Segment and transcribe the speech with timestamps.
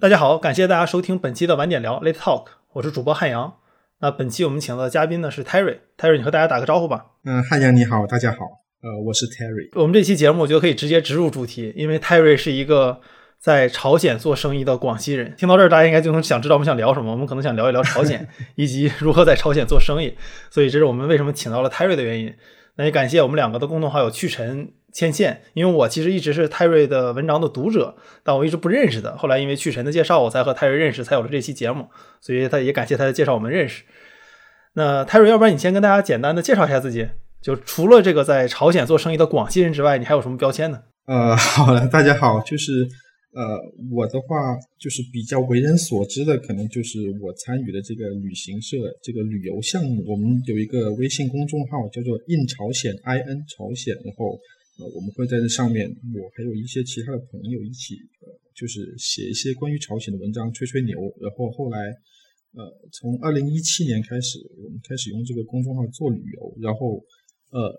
[0.00, 3.56] 大家好，感谢大家收听本期的晚点聊 Late Talk，我是主播汉阳。
[4.00, 7.04] 那本期我们请到的嘉宾呢是 Terry，Terry 你和大家打个招呼吧。
[7.26, 8.38] 嗯，汉阳你好，大家好，
[8.82, 9.68] 呃，我是 Terry。
[9.78, 12.98] 我们这期节目我觉得可以直接直入主题，因为 Terry 是一个
[13.38, 15.34] 在朝鲜做生意的广西人。
[15.36, 17.12] 听到这儿，大家应该就能想知道我们想聊什么。
[17.12, 18.26] 我们可能想聊一聊朝鲜
[18.56, 20.16] 以及如何在朝鲜做生意，
[20.50, 22.34] 所以这是我们为什么请到了 Terry 的原因。
[22.76, 24.72] 那也感谢我们两个的共同好友去晨。
[24.92, 29.16] 牵线，因为我其实一直是泰瑞的文章的读者，但我一直不认识的。
[29.16, 31.86] 后来因为去晨的介绍，我才和泰瑞认识，才有了这期节目。
[32.20, 33.84] 所以他也感谢他的介绍，我们认识。
[34.74, 37.08] 那泰瑞，要不然你先跟大家简单的介绍一下自己，
[37.40, 40.82] 就除了这个在朝鲜做生意的广西人之外，你还有什么标签呢？
[41.06, 42.86] 呃， 好了，大家好，就是
[43.32, 43.58] 呃，
[43.92, 52.92] 我的话就是比较为人所知的，可能就是我参与的这个旅行社这个旅游项目，我们有一个微信公众号叫做“印朝鲜
[53.26, 54.38] ”，in 朝鲜，然后。
[54.80, 60.96] 呃，我们会在这上面，我还有一些其他的朋友一起，呃，就是写一些关于朝鲜的文章，吹吹牛。
[61.20, 61.78] 然后后来，
[62.54, 66.56] 呃，从二零一七年开始，我们开始用这个公众号做旅游。
[66.62, 66.96] 然后，
[67.50, 67.70] 呃，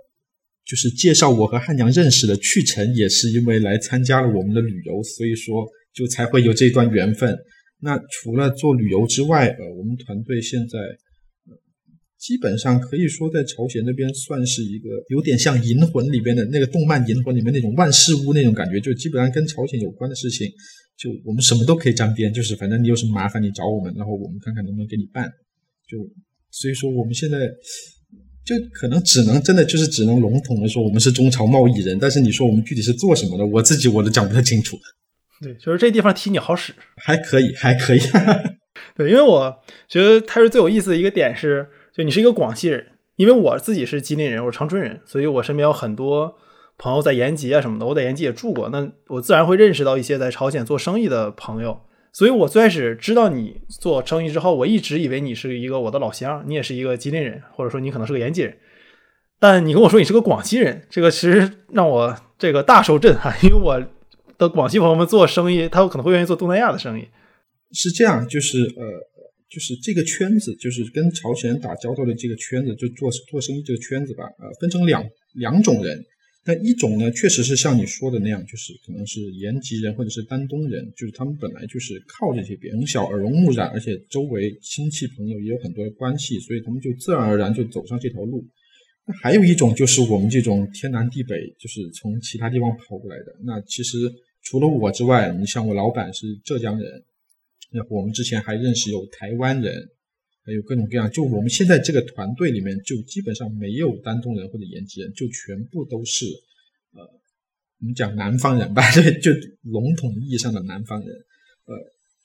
[0.64, 7.36] 就是介绍我和汉阳认识的去程，也是因为来参加了我们的旅游，所以说就才会有这段缘分。
[7.80, 10.78] 那除了做旅游之外，呃，我们团队现在。
[12.22, 20.48] 基本上可以说，在朝鲜那边算是一个有点像《银魂》里边的那个动漫《银魂》里面那种万事屋那种感觉，就基本上跟朝鲜有关的事情，
[20.96, 25.28] 就我们什么都可以沾边，就是反正你有什么麻烦你找我们，然后我们看看能不能给你办。
[25.90, 25.98] 就
[26.52, 27.50] 所以说，我们现在
[28.46, 31.98] 就可能只能真的就是只能笼统的说，我们是中朝贸易人。
[32.00, 34.78] 但是你说我们具体是做什么的，我自己我都讲不太清楚。
[35.42, 38.00] 对，就是这地方提你好使，还可以，还可以。
[38.96, 41.68] 对，因为我觉得它是最有意思的一个点是。
[42.04, 46.36] 你是一个广西人，因为我自己是吉林人，我是长春人，所以我身边有很多
[46.78, 51.82] 朋友在延吉啊什么的，我在延吉也住过，那我自然会认识到一些在朝鲜做生意的朋友。
[52.14, 58.58] 所以我最开始知道你做生意之后，我一直以为你是一个我的老乡，你也是一个吉林人，或者说你可能是个延吉人。
[59.40, 63.82] 但你跟我说你是个广西人，这个其实让我这个大受震撼，因为我
[64.38, 67.08] 的广西朋友们做生意，他有可能会愿意做东南亚的生意。
[67.72, 69.11] 是这样，就是呃。
[69.52, 76.02] 就是这个圈子，就是跟朝鲜人打交道的这个圈子，就做做生意这个圈子吧，呃，分成两两种人。
[76.44, 88.44] 那一种呢，确实是像你说的那样，就是可能是延吉人或者是丹东人，就是他们本来就是靠这些边，从小耳濡目染，而且周围亲戚朋友也有很多的关系，所以他们就自然而然就走上这条路。
[89.06, 93.36] 那还有一种就是我们这种天南地北，就是从其他地方跑过来的。
[93.44, 93.98] 那其实
[94.42, 97.04] 除了我之外，你像我老板是浙江人。
[97.74, 99.74] 那我们之前还认识有台湾人，
[100.44, 101.10] 还有各种各样。
[101.10, 106.26] 就我们现在这个团队里面，就基本上没有丹东人或者延吉人，就全部都是
[106.94, 107.02] 呃，
[107.80, 109.32] 我们讲南方人吧， 对，就
[109.64, 111.10] 笼统意义上的南方人。
[111.66, 111.76] 呃，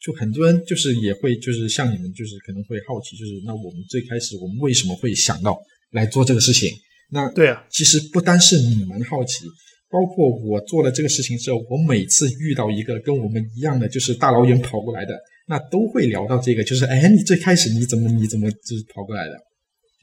[0.01, 5.57] 就很多人就是也会就是像你们，就是可能会好奇，就是那我们最开始我们为什么会想到
[5.93, 6.71] 来做这个事情？
[7.11, 9.45] 那对啊，其实不单是你们好奇。
[9.89, 15.15] 包括我做了这个事情之后，我每次遇到一个跟我们一样的，就是大老远跑过来的，
[15.49, 19.33] 那都会聊到这个，就是哎，你最开始你怎么你怎么就是跑过来的？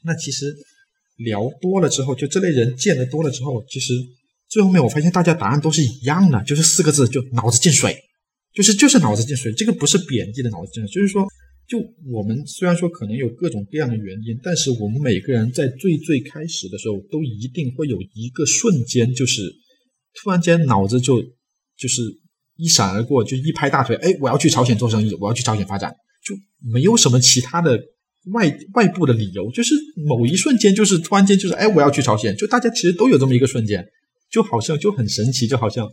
[0.04, 0.54] 那其实
[1.18, 3.92] 聊多了之后，就这类人见得多了之后，其实
[4.48, 7.96] 最后面我发现大家答案都是一样的，就是四个字，就脑子进水，
[8.54, 9.52] 就是就是脑子进水。
[9.52, 11.26] 这个不是贬义的脑子进水，就是说，
[11.68, 11.78] 就
[12.12, 19.42] 我们虽然说可能有各种各样的原因，但是我们每个人在最最开始的时候，都一定会有一个瞬间，就是。
[20.22, 21.20] 突然间脑子就
[21.76, 22.00] 就是
[22.56, 25.94] 一闪而过，就一拍大腿，哎，我要去朝鲜做生意，我要去朝鲜发展，
[26.24, 26.34] 就
[26.72, 27.78] 没有什么其他的
[28.32, 29.74] 外外部的理由，就是
[30.06, 33.86] 某一瞬间，就是突然间，就是哎，我要去朝鲜，就大家其实都有这么一个瞬间，
[34.30, 35.88] 就好像就很神奇，就好像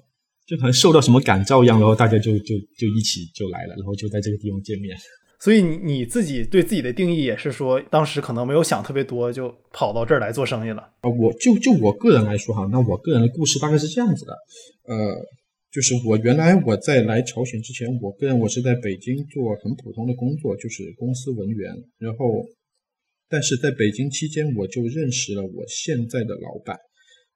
[0.45, 4.95] 就好像受到什么感召一样，然后大家就就就一起就来了，然后就在这个地方见面。
[5.43, 11.09] 所以你你自己对自己的定义也是说，当时可能没有想特别多，就跑到这儿来做生意了啊！
[11.09, 14.33] 我就就我个人来说哈，那我个人的故事大概是这样子的，
[14.85, 15.15] 呃，
[15.71, 22.45] 就是我原来我在来朝鲜之前，我个人我是在北京做很普通的工作，就是公司文员，然后，
[23.29, 26.77] 但是在北京期间，我就认识了我现在的老板，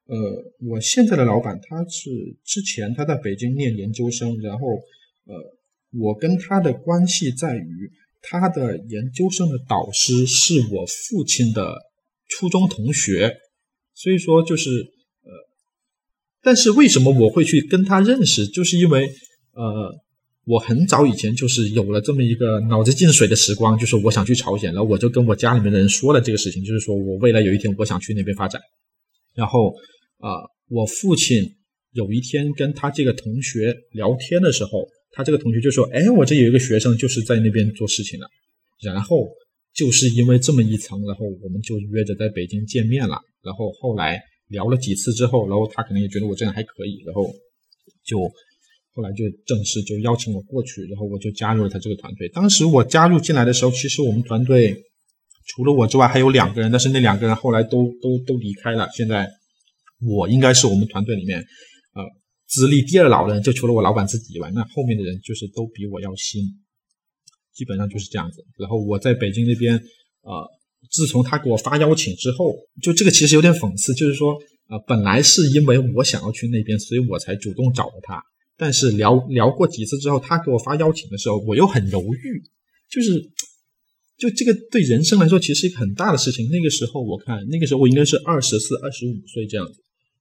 [0.08, 2.10] 呃，我现在的老板他是
[2.44, 4.68] 之前他在北京念研究生，然后
[5.26, 5.56] 呃。
[5.98, 7.90] 我跟他的关系在于，
[8.22, 11.74] 他的研究生的导师是我父亲的
[12.28, 13.34] 初中同学，
[13.94, 14.70] 所以说就是，
[16.46, 19.10] 但是为什么我会去跟他认识，就是因为
[19.54, 19.92] 呃，
[20.46, 28.62] 我很早以前就是有了这么一个脑子进水的时光，就是我想去朝鲜，然后我就跟我家里面的人说了这个事情，就是说我未来有一天我想去那边发展，
[29.34, 29.74] 然后
[30.20, 30.30] 啊，
[30.70, 31.44] 我父亲
[31.94, 34.88] 有一天跟他这个同学聊天的时候。
[35.18, 38.28] 他这个同学就说：“哎，我这有一个学生就是在那边做事情的。”
[38.84, 39.26] 然后
[39.74, 43.18] 就是因为这么一层，然后我们就约着在北京见面了。
[43.42, 47.26] 然后后来聊了几次之后，然后他可能也觉得我这样还可以，然后
[48.04, 48.20] 就
[48.94, 52.30] 后来就正式就邀请我过去，然后我就加入了他这个团队。
[52.30, 54.76] 当时我加入进来的时候，其实我们团队
[55.48, 58.90] 除了我之外还有两个人，但是那两个人后来都都都离开了。
[58.94, 59.28] 现在
[60.02, 62.04] 我应该是我们团队里面呃
[62.48, 66.44] 资历第二老的人，就除了我老板自己以外，那后面的人就是都比我要新。
[67.56, 69.76] 基本上就是这样子，然后我在北京那边，
[70.24, 70.32] 呃，
[70.96, 74.38] 自从他给我发邀请之后，就这个其实有点讽刺，就是说，
[74.70, 78.24] 呃，本来是因为我想要去那边，所以我才主动找的他，
[78.58, 82.42] 但是聊聊过几次之后，他给我发邀请的时候，我又很犹豫，
[82.90, 83.22] 就是，
[84.18, 86.50] 就这个对人生来说其实是一个很大的事情。
[86.50, 89.74] 那个时候我看，那个时候我应该是二十四、二十五岁这样子。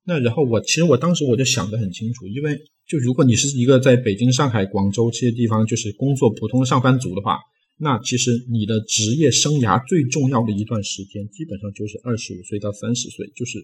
[0.07, 7.39] 那然后我其实我当时我就想得很清楚，因为就如果你是一个在北京、上海、广州这些地方就是工作普通的上班族的话，
[7.77, 13.59] 那其实你的职业生涯最重要的一段时间，基本上就是二十五岁到三十岁，就是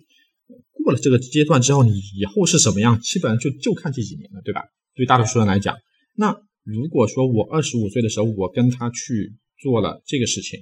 [0.73, 4.63] 过了这个阶段之后，你以后是什么样，基本上就就看这几年了，对吧？
[4.95, 5.77] 对大多数人来讲，
[6.17, 10.61] 那如果说我二十五岁的时候，我跟他去做了这个事情。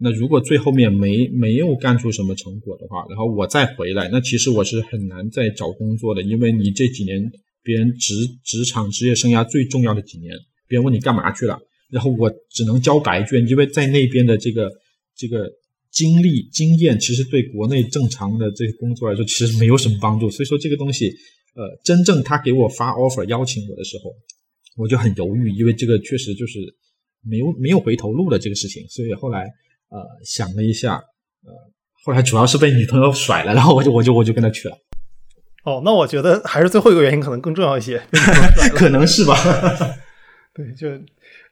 [0.00, 7.32] 那如果最后面没没有干出什么成果的话，然后我再回来，那其实我是很难再找工作的，因为你这几年
[7.64, 10.36] 别人职职场职业生涯最重要的几年，
[10.68, 11.58] 别人问你干嘛去了，
[11.90, 14.70] 然后我只能交白卷，因为在那边的这个
[15.16, 15.50] 这个
[15.90, 20.30] 经历经验，其实对国内正常的这个工作来说，其实没有什么帮助。
[20.30, 21.08] 所以说这个东西，
[21.54, 24.12] 呃，真正他给我发 offer 邀请我的时候，
[24.76, 26.58] 我就很犹豫，因为这个确实就是
[27.22, 29.46] 没有没有回头路的这个事情，所以后来。
[29.90, 31.50] 呃，想了一下，呃，
[32.04, 34.76] 后来主要是被女朋友甩了，然后我就我就我就跟他去了。
[35.64, 37.98] 哦，那我觉得还是最后一个原因可能更重要一些，
[38.76, 39.34] 可能是吧。
[40.54, 40.90] 对，就，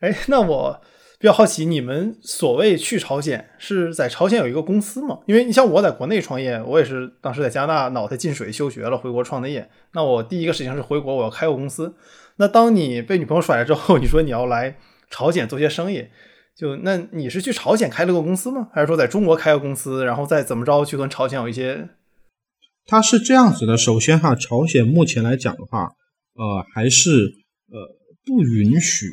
[0.01, 0.81] 哎，那我
[1.19, 5.21] 比较好奇，你们所谓去朝鲜是在朝鲜有一个公司吗？
[5.27, 9.69] 因为你像我在国内创业，我也是当时在加拿大脑袋进水休学了，回国创的业。
[9.95, 11.95] 那我第一个事情是回国，我要开个公司。
[12.37, 14.77] 那当你被女朋友甩了之后，你说你要来
[15.11, 16.07] 朝鲜做些生意。
[16.55, 18.69] 就那你是去朝鲜开了个公司吗？
[18.73, 21.91] 还是说在中国开个公司，然后再怎么着去跟朝鲜有一些？
[22.87, 25.83] 他是这样子的，首先哈，朝鲜目前来讲的话，
[26.35, 27.11] 呃，还是
[27.71, 29.07] 呃不允许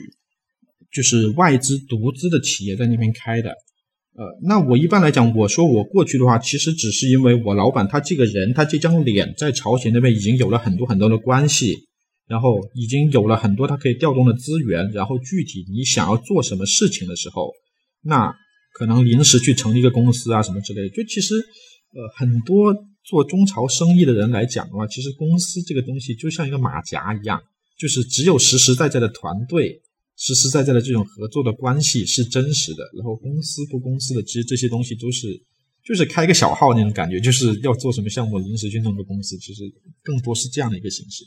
[0.93, 3.49] 就是外资独资的企业在那边开的。
[3.49, 11.87] 呃，那我一般来讲，我说我过去的话，其实只是因为我老板他这个人，他这张脸在朝鲜那边已经有了很多很多的关系。
[12.25, 17.51] 然后已经有了很多他可以调动的资源，然后具体你想要做什么事情的时候，
[18.01, 18.33] 那
[18.73, 20.89] 可能临时去成立一个公司啊什么之类的。
[20.89, 22.73] 就其实，呃，很多
[23.03, 27.41] 做中朝生意的人来讲的话，其实公司这个东西就像一个马甲一样，
[27.77, 29.81] 就是只有实实在在的团队、
[30.17, 32.83] 实实在在的这种合作的关系是真实的。
[32.95, 35.27] 然后公司不公司的，其实这些东西都是
[35.85, 39.63] 就是开个小号那种感觉，就是要做什么项目临时去弄个公司，其实
[40.03, 41.23] 更多是这样的一个形式。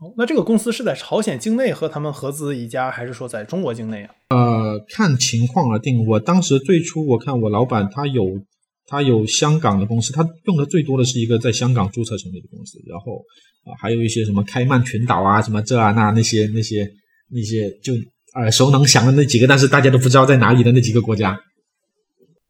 [0.00, 4.14] 哦，那这个公司是在朝鲜境内和他们合资一家，还是说在中国境内啊？
[4.28, 6.06] 呃，看情况而定。
[6.06, 8.40] 我当时最初我看我老板他有
[8.86, 13.16] 他有香港的公司，他用的最多的是一个在香港注册成立的公司，然后
[13.64, 16.88] 啊还有一些什么开曼群岛啊什么这啊那那些那些
[17.28, 17.94] 那些就
[18.34, 21.40] 耳熟能详的那几个，但是大家都不知道在哪里的那几个国家。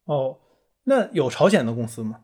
[0.04, 0.38] 哦，
[0.84, 2.20] 那有朝鲜的公司吗？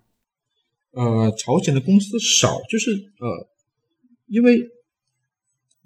[0.92, 3.48] 呃，朝鲜的公司少，就是呃，
[4.26, 4.70] 因为。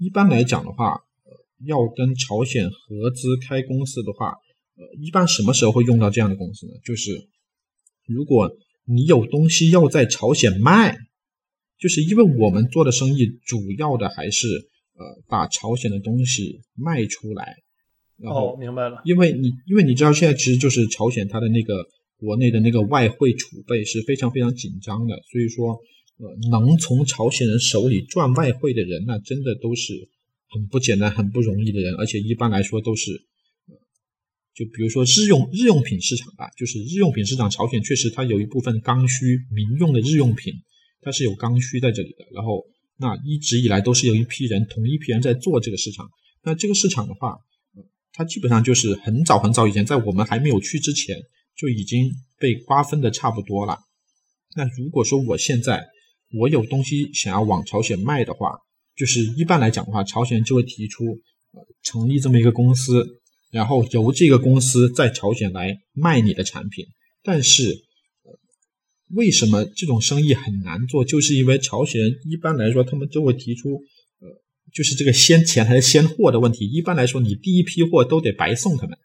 [0.00, 0.92] 一般来讲的话，
[1.24, 1.32] 呃，
[1.66, 4.28] 要跟朝鲜合资开公司的话，
[4.76, 6.74] 呃，一般什么时候会用到这样的公司呢？
[6.84, 7.28] 就是
[8.06, 8.48] 如果
[8.84, 10.96] 你有东西要在朝鲜卖，
[11.80, 14.46] 就是因为我们做的生意主要的还是
[14.98, 17.56] 呃把朝鲜的东西卖出来。
[18.24, 19.00] 哦，明白了。
[19.04, 21.86] 因为你因为你知道现在其实就是朝鲜它的那个
[22.18, 25.78] 国内的那个外汇储备是非常非常紧张的，所以说。
[26.20, 30.08] 呃，能从朝鲜人手里赚外汇的人，那真的都是
[30.50, 33.12] 很不简单、很不容易的人，而且一般来说都是，
[34.52, 40.52] 就比如说日用日用品市场吧，就是日用品市场，朝鲜确实它有一部分刚需民用的日用品，
[41.02, 42.26] 它是有刚需在这里的。
[42.34, 42.66] 然后，
[42.98, 46.10] 那一直以来都是有一批人，同一批人在做这个市场。
[46.42, 47.38] 那这个市场的话，
[48.12, 51.16] 它基本上就是很早很早以前，在我们还没有去之前，
[51.56, 53.78] 就已经被瓜分的差不多了。
[54.56, 55.86] 那如果说我现在，
[56.32, 58.58] 我有东西想要往朝鲜卖的话，
[58.96, 61.04] 就是一般来讲的话，朝鲜就会提出
[61.52, 63.06] 呃成立这么一个公司，
[63.52, 66.84] 然后由这个公司在朝鲜来卖你的产品。
[67.22, 67.84] 但是，
[69.14, 71.04] 为什么这种生意很难做？
[71.04, 73.70] 就是因为朝鲜一般来说，他们就会提出
[74.20, 74.28] 呃
[74.72, 76.66] 就是这个先钱还是先货的问题。
[76.66, 78.98] 一般来说，你第一批货都得白送他们，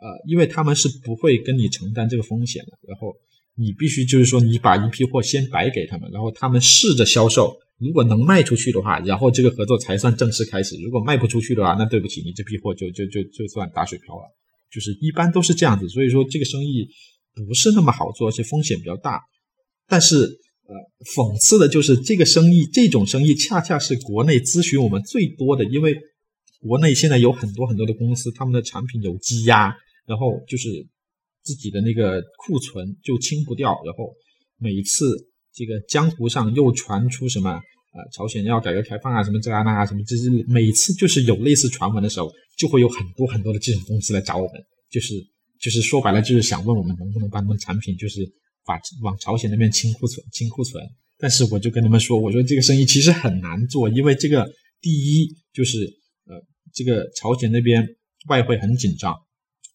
[0.00, 2.72] 呃，因为他们是不会跟你承担这个风险的。
[2.88, 3.14] 然后
[3.54, 10.74] 你必须就是说，你把一批货先白给他们，然后他们试着销售，如果能卖出去的话，然后这个合作才算正式开始。
[10.82, 14.22] 如果卖不出去的话，那对不起，你这批货就就就就算打水漂了。
[14.72, 16.88] 就是一般都是这样子，所以说这个生意
[17.34, 19.20] 不是那么好做，而且风险比较大。
[19.88, 20.38] 但是。
[20.64, 20.74] 呃，
[21.16, 25.94] 讽刺的就是这个生意，这种生意恰恰是国内咨询我们最多的，因为
[26.60, 29.74] 国内现在有很多很多的公司，他们的产品有积压，
[30.06, 30.68] 然后就是
[31.42, 34.14] 自己的那个库存就清不掉，然后
[34.56, 35.12] 每次
[35.52, 45.14] 这个江湖上又传出什么呃朝鲜要改革开放啊，什么这啊那啊什么，就是每次就是有类似传闻的时候，就会有很多很多的这种公司来找我们，就是
[45.62, 48.30] 就是说白了就是想问我们能不能把他们产品就是。
[48.64, 50.80] 把往朝鲜那边清库存，清库存。
[51.18, 54.48] 但是我就跟他们说，我说这个生意其实很难做，因为这个
[54.80, 55.78] 第一就是
[56.26, 56.40] 呃，
[56.72, 57.84] 这个朝鲜那边
[58.28, 59.12] 外汇很紧张，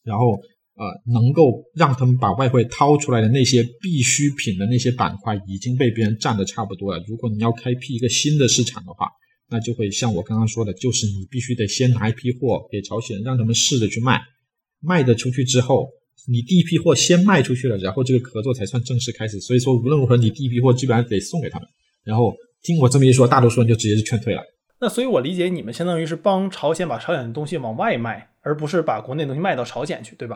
[0.05, 0.39] 然后
[0.75, 7.03] 呃，能够让他们把外汇掏出来的那些必需品的那些板块已经被别人占的差不多了。
[7.09, 9.09] 如果你要开辟一个新的市场的话，
[9.49, 14.21] 那就会像我刚刚说的，就是你必须得先拿一批货给朝鲜，让他们试着去卖，
[14.87, 15.89] 卖得出去之后。
[16.29, 19.39] 你第一批货先卖出去了，然后这个合作才算正式开始。
[19.39, 21.65] 所以说，无论如何，你第一批货基本上得送给他们。
[22.03, 24.41] 然后听我这么一说，大多数人就直接就劝退了。
[24.81, 30.35] 那所以，我理解你们相当于是帮朝鲜把朝鲜的东西往外卖，而不是把国内东西卖到朝鲜去，对吧？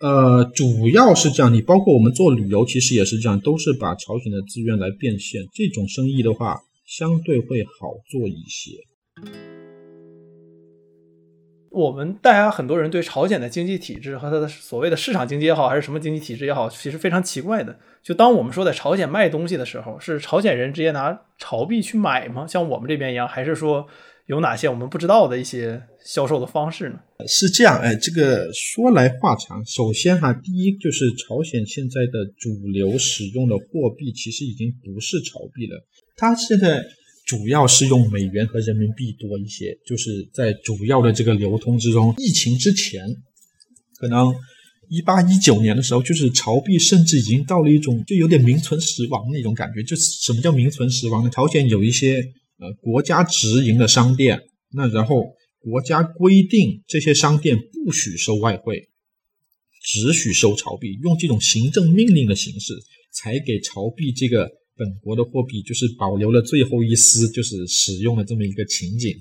[0.00, 1.54] 呃，主要是这样。
[1.54, 5.46] 你包括我们做旅游，其实也是这样，都是把朝鲜的资源来变现。
[5.52, 9.57] 这种生意的话，相对会好做一些。
[11.78, 17.78] 我们大家很多人对朝鲜的经济体制和它的所谓的市场经济也好，还是什么经济体制也好，其实非常奇怪的。
[18.02, 22.44] 就当我们说在朝鲜卖东西的时候，是朝鲜人直接拿朝币去买吗？
[22.48, 23.86] 像我们这边一样，还是说
[24.26, 26.98] 有哪些我们不知道的一些销售的方式呢？
[27.28, 29.64] 是这样，哎，这个说来话长。
[29.64, 36.82] 首先哈，第一就是朝鲜现在的主流使用的货币其实已经不是朝币了，它现在。
[37.28, 42.14] 主要是用美元和人民币多一些，就是在主要的这个流通之中。
[42.16, 43.04] 疫情之前，
[44.00, 44.34] 可能
[44.88, 49.82] 一八一九年的时候，就是朝币甚至已经到了一种就有点名存实亡那种感觉。
[49.82, 51.28] 就什么叫名存实亡呢？
[51.28, 52.24] 朝鲜有一些
[52.60, 54.40] 呃国家直营的商店，
[54.72, 55.26] 那然后
[55.60, 58.88] 国家规定这些商店不许收外汇，
[59.82, 62.72] 只许收朝币，用这种行政命令的形式
[63.12, 64.50] 才给朝币这个。
[64.78, 69.12] 本国的货币就是保留了最后一丝，就是使用的这么一个情景。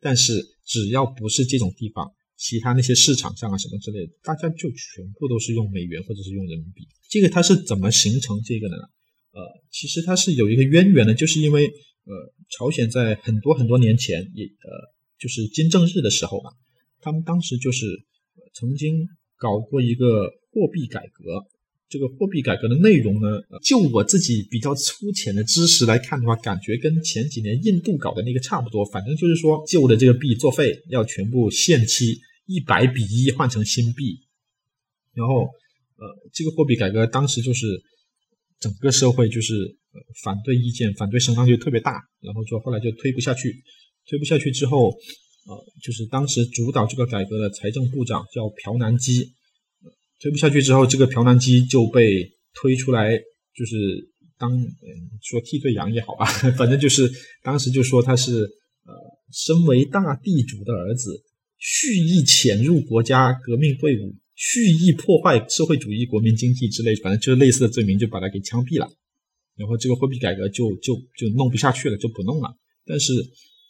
[0.00, 6.86] 但是只要不是这种地方，其他那些市场上啊什么之类的，大家就全部都是用美元或者是用人民币。
[7.10, 8.82] 这个它是怎么形成这个的呢？
[9.32, 9.40] 呃，
[9.70, 14.70] 其实它是有一个渊源的，就是因为呃，朝鲜在很多很多年前也呃，
[15.18, 16.50] 就是金正日的时候嘛，
[17.00, 17.86] 他们当时就是
[18.54, 21.44] 曾经搞过一个货币改革。
[21.90, 23.28] 这个货币改革的内容呢，
[23.64, 28.84] 就我自己比较粗浅的知识来看的话，感觉跟前几年印度搞的那个差不多。
[28.84, 32.16] 反正就是说，旧的这个币作废，要全部限期
[32.46, 34.20] 一百比一换成新币。
[35.14, 35.40] 然后，
[35.96, 37.66] 呃，这个货币改革当时就是
[38.60, 39.76] 整个社会就是
[40.22, 42.00] 反对意见、反对声浪就特别大。
[42.20, 43.52] 然后说后来就推不下去，
[44.08, 49.32] 推不下去之后，呃，就是当时主导这个改革的财政部长叫朴南基。
[50.20, 53.16] 推不下去之后，这个朴南基就被推出来，
[53.56, 54.06] 就是
[54.38, 54.68] 当嗯
[55.22, 56.26] 说替罪羊也好吧，
[56.58, 57.10] 反正就是
[57.42, 58.42] 当时就说他是
[58.84, 58.92] 呃，
[59.32, 61.22] 身为大地主的儿子，
[61.58, 68.86] 蓄意潜入国家革命队伍，蓄意破坏社会主义国民经济之类，反正就是类似的罪名，就把他给枪毙了。
[69.56, 72.54] 然后这个货币改革就就就弄不下去了，就不弄了。
[72.84, 73.12] 但是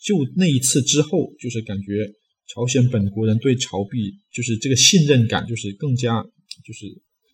[0.02, 2.12] 就那一次之后，就是感觉
[2.48, 6.24] 朝鲜本国人对朝币就是这个信任感就是更加。
[6.62, 6.86] 就是，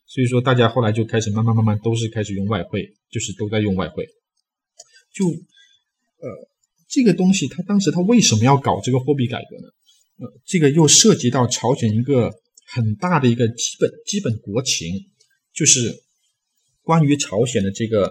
[0.07, 4.07] 所以说大家后来就开始慢慢慢慢都是开始用外汇，就是都在用外汇。
[5.13, 6.49] 就，呃，
[6.89, 9.69] 这个东西，他当时他为什么要搞这个货币改革呢？
[10.19, 12.31] 呃，这个又涉及到朝鲜一个
[12.67, 15.07] 很大的一个基本基本国情，
[15.53, 16.03] 就是
[16.83, 18.05] 关于朝鲜的这个，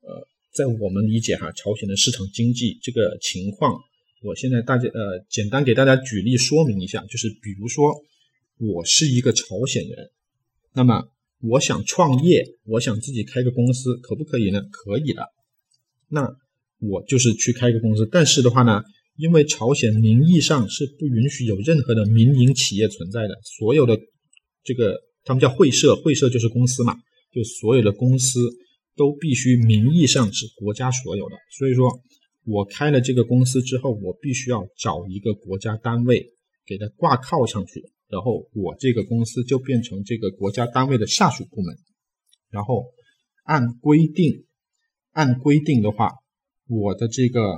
[0.00, 3.78] 呃，在我们理解哈，朝鲜的市场经济这个情况，
[4.22, 7.92] 我现在大家呃简单给大家举例说明一下，就是比如说
[8.58, 10.10] 我是一个朝鲜人。
[10.74, 11.04] 那么
[11.40, 14.60] 我想创业，我想自己开个公司，可不可以呢？
[14.70, 15.22] 可以的。
[16.08, 16.28] 那
[16.78, 18.82] 我就是去开个公司，但是的话呢，
[19.16, 23.98] 因为朝鲜名义上是不允许有任何的民营企业存在的，所有的
[24.64, 26.96] 这个他们叫会社，会社就是公司嘛，
[27.32, 28.40] 就所有的公司
[28.96, 31.36] 都必须名义上是国家所有的。
[31.58, 31.88] 所以说，
[32.44, 36.32] 我开了这个公司之后，我必须要找一个国家单位
[36.66, 41.74] 给它挂靠上去，然后我这个公司就变成这个国家单位的下属部门。
[42.50, 42.84] 然后
[43.44, 44.44] 按规定，
[45.12, 46.12] 按规定的话，
[46.68, 47.56] 我的这个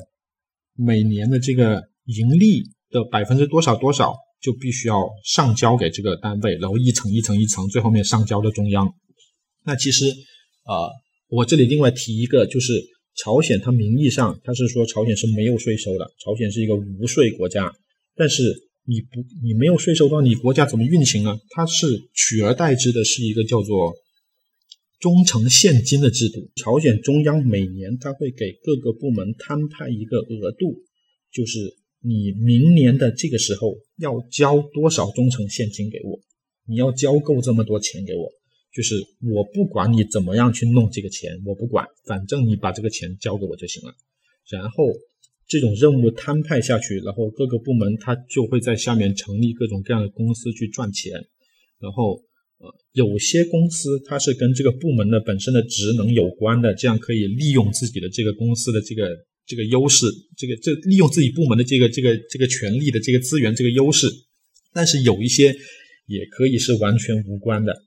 [0.74, 8.94] 每年的这个盈利的百分之多少多少，就必须要上交给这个单位，然后一层一层一层，最后面上交到中央。
[9.64, 10.88] 那其实，呃，
[11.26, 12.72] 我这里另外提一个，就是
[13.16, 17.72] 朝鲜，它名义上它是说朝鲜是没有税收的，朝鲜是一个无税国家。
[18.14, 21.38] 但是你不，你没有税收的话，你国家怎么运行呢？
[21.50, 23.94] 它是取而代之的是一个叫做
[25.00, 26.50] 忠诚现金的制度。
[26.56, 30.74] 朝鲜中央每年它会给各个部门摊派一个额度，
[31.32, 36.20] 就是你明年的这个时候要交多少忠诚现金给我，
[36.66, 38.30] 你要交够这么多钱给我。
[38.74, 38.96] 就是
[39.32, 43.94] 我不管你怎么样去弄这个钱，我不管，反正你把这个钱交给我就行了。
[44.50, 44.92] 然后
[45.46, 51.12] 这种任务摊派下去，然后各个部门它就会在下面成立各种各样的公司去赚钱。
[51.80, 52.22] 然后
[52.58, 59.08] 呃，有些公司它是跟这个部门的本身的职能有关的，这样可以利用自己的这个公司的这个
[59.46, 64.08] 这个优势，这个这利用自己部门的这个这个这个权利的这个资源这个优势。
[64.72, 65.54] 但是有一些
[66.06, 67.82] 也可以是完全无关的。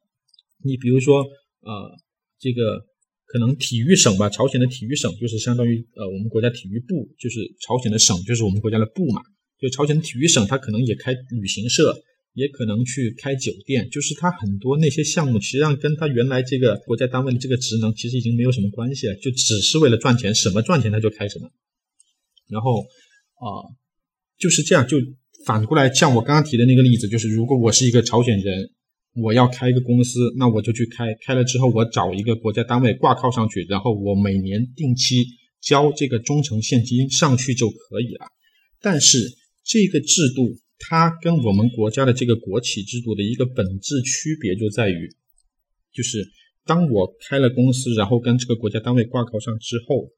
[0.63, 1.23] 你比如说，
[1.61, 1.97] 呃，
[2.39, 2.85] 这个
[3.27, 9.21] 可能体育省吧，朝鲜的体育省就是相当于呃我们国家体育部，就是朝鲜的省就是我们国家的部嘛。
[9.59, 11.93] 就朝鲜的体育省，它可能也开旅行社，
[12.33, 21.49] 也可能去开酒店，就是它很多那些项目，实际上跟它原来这个国家单位的这个职能其实已经没有什么关系了，就只是为了赚钱，什么赚钱它就开什么。
[22.47, 23.75] 然后啊，
[24.37, 24.97] 就是这样，就
[25.45, 28.69] 反过来像我刚刚提的那个例子，就是如果我是一个朝鲜人。
[29.23, 35.25] 我要开一个公司，那我就去开，开了之后我找一个国家单位挂靠上去，然后我每年定期
[35.59, 38.27] 交这个忠诚现金上去就可以了。
[38.79, 39.17] 但是
[39.63, 45.09] 这个制度它跟我们国家的这个国企制度的一个本质区别就在于，
[45.91, 46.23] 就是
[46.65, 50.09] 当我开了公司，然后跟这个国家单位挂靠上之后，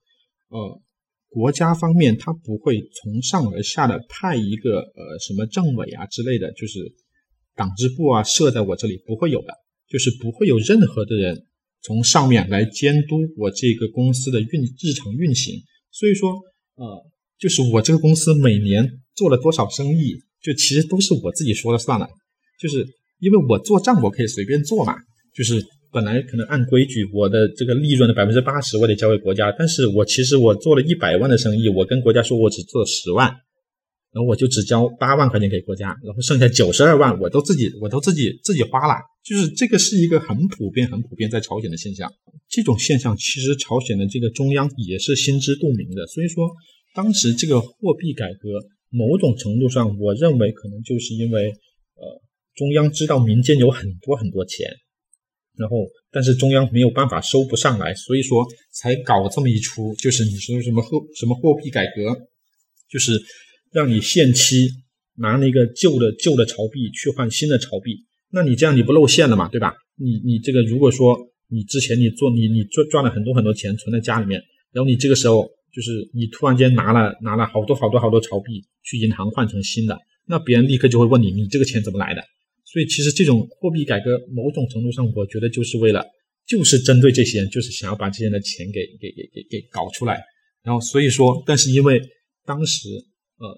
[0.50, 0.82] 呃，
[1.30, 6.94] 国家方面它不会从上而下的派一个呃什么政委啊之类的，就是。
[7.60, 9.52] 党支部啊，设在我这里不会有的，
[9.90, 11.44] 就是不会有任何的人
[11.84, 15.60] 从上面来监督我这个公司的运日常运行。
[15.92, 16.32] 所以说，
[16.76, 17.04] 呃，
[17.38, 22.08] 就是我这个公司每年做了多少生意，就其实都是我自己说了算了。
[22.62, 22.78] 就是
[23.20, 24.96] 因为我做账，我可以随便做嘛。
[25.36, 33.36] 就是本来可能按规矩，我的这个利润的百分之八十我得交给国家，但是我其实我做了一百万的生意，我跟国家说我只做十万。
[34.12, 42.12] 然后我就只交八万块钱给国家，然后剩下九十二万我都自己我都自己自己花了，就是这个是一个很普遍很普遍在朝鲜的现象。
[42.50, 46.50] 这种现象其实朝鲜的这个中央也是心知肚明的，所以说
[46.96, 48.50] 当时这个货币改革
[48.90, 51.50] 某种程度上，我认为可能就是因为
[51.94, 52.22] 呃
[52.56, 54.68] 中央知道民间有很多很多钱，
[55.56, 58.44] 然后但是中央没有办法收不上来，所以说
[58.74, 62.18] 才搞这么一出，就是你说什么货什么货币改革，
[62.90, 63.22] 就是。
[63.72, 64.70] 让你限期
[65.16, 69.74] 拿那个旧的旧的朝币去换新的朝币，那你这样你不露馅了嘛，对吧？
[69.98, 71.18] 你你这个如果说
[71.50, 82.24] 你之前你做你你赚赚了很多很多钱存在家里面，然后你这个时候就是你突然间拿了拿了好多好多好多朝币去银行换成新的，那别人立刻就会问你你这个钱怎么来的？
[82.66, 86.06] 所以其实这种货币改革某种程度上我觉得就是为了
[86.48, 90.24] 就是针对这些人，就是想要把这些人的钱给给给给给搞出来，
[90.64, 92.02] 然后所以说，但是因为
[92.46, 92.88] 当时。
[93.40, 93.58] 呃，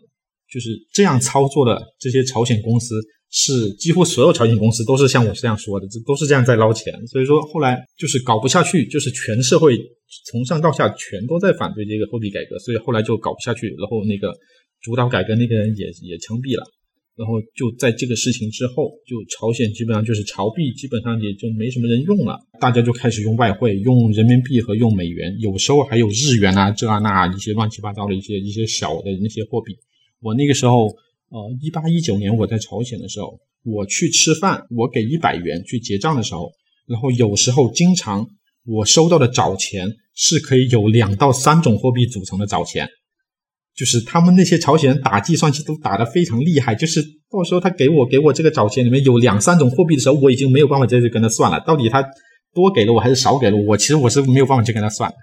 [0.50, 6.94] 就是这样操作的这些朝鲜公司，是几乎所有朝鲜公司都是像我这样说的，这都是这样在捞钱。
[7.08, 9.78] 所以说后来就是搞不下去，就是全社会
[10.28, 13.68] 从上到下全都在反对这个货币改革，所以后来就搞不下去。
[13.78, 14.34] 然后那个
[14.82, 16.66] 主导改革那个人也也枪毙了。
[17.18, 29.76] 然后就在这个事情之后，就朝鲜基本上就是朝币基本上也就没什么人用了，大家就开始用外汇，用人民币和用美元，有时候还有日元啊这啊那啊一些乱七八糟的一些一些小的那些货币。
[30.22, 30.88] 我那个时候，
[31.30, 36.52] 呃，一八一九年我在朝鲜的时候，我去吃饭，我给一百元去结账的时候，
[36.88, 38.26] 然后有时候经常
[38.66, 42.88] 我收到的找钱是可以有两到三种货币组成的找钱。
[43.76, 52.04] 就是他们那些朝鲜人打计算器都打得非常厉害，就是到时候他给我给我这个找钱里面有两三种货币的时候，我已经没有办法再去跟他算了，到底他
[52.54, 53.78] 多给了我还是少给了我？
[53.78, 55.16] 其实我是没有办法去跟他算的。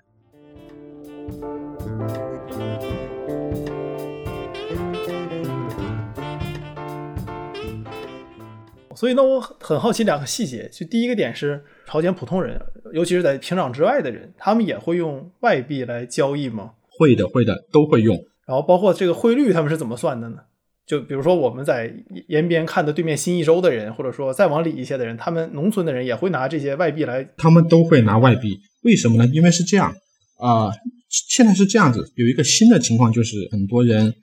[8.97, 12.61] 所以呢，我很好奇两个细节，就第一个点是朝鲜普通人，
[12.93, 16.73] 尤其是在平壤之外的人，他们也会用外币来交易吗？
[16.99, 18.19] 会的，会的，都会用。
[18.49, 20.39] 然后包括这个汇率，他们是怎么算的呢？
[20.87, 21.95] 就比如说我们在
[22.29, 27.23] 延边看的对面新义州的人，或者说再往里一些的人，他们农村的人也会拿这些外币来。
[27.37, 29.31] 他们都会拿外币，为什么呢？
[29.35, 29.95] 因为是这样
[30.39, 30.73] 啊、
[31.11, 34.15] 现在是这样子，有一个新的情况，就是很多人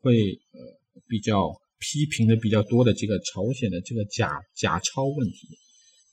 [0.00, 0.12] 会
[0.52, 0.60] 呃
[1.08, 5.48] 比较批评的比较多的这个朝鲜的这个假假钞问题，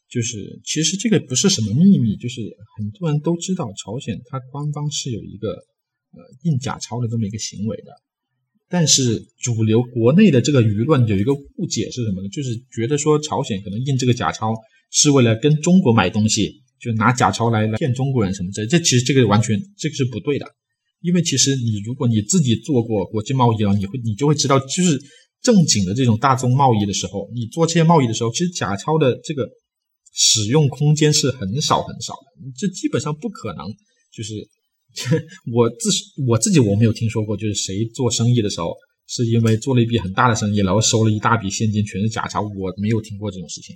[0.10, 2.41] 就是其实这个不是什么秘密，就是
[2.77, 5.55] 很多人都知道朝鲜它官方是有一个
[6.12, 7.91] 呃印假钞的这么一个行为的。
[8.72, 12.30] 但是主流国内的这个舆论有一个误解是什么呢？
[12.30, 14.54] 就是觉得说朝鲜可能印这个假钞
[14.91, 18.67] 是为了跟中国买东西，就拿假钞来骗中国人什么之类。
[18.67, 20.45] 这其实这个完全这个是不对的，
[21.02, 25.00] 因为其实你如果你自己做过国际贸易了，你会你就会知道，就是
[25.41, 29.50] 正经的这种大宗贸易的时候，你做这些贸易的时候，其实假钞的这个
[30.13, 33.65] 使用空间是很少很少的，这基本上不可能
[34.13, 34.48] 就是。
[35.54, 35.89] 我自
[36.28, 38.75] 我自己我没有听说过，就是谁做生意的时候
[39.08, 43.75] 是因为做了一笔很大的生意，然后收了一大笔现金，全是假钞，我没有听过这种事情。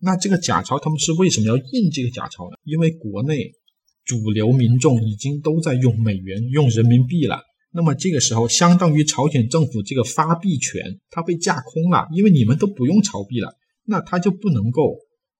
[0.00, 2.56] 那这个假钞他们是为什么要印这个假钞呢？
[2.64, 3.52] 因为国内
[4.04, 7.40] 主流民众已经都在用美元、用人民币了，
[7.72, 14.96] 那么这个时候相当于朝鲜政府这个发币权它被架空了，因为你们都不用钞币了，那他就不能够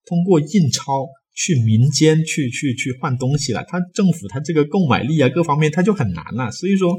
[0.07, 1.09] 通过印钞。
[1.41, 6.99] 去民间去去去换东西了，他政府他这个购买力啊各方面他就很难了，所以说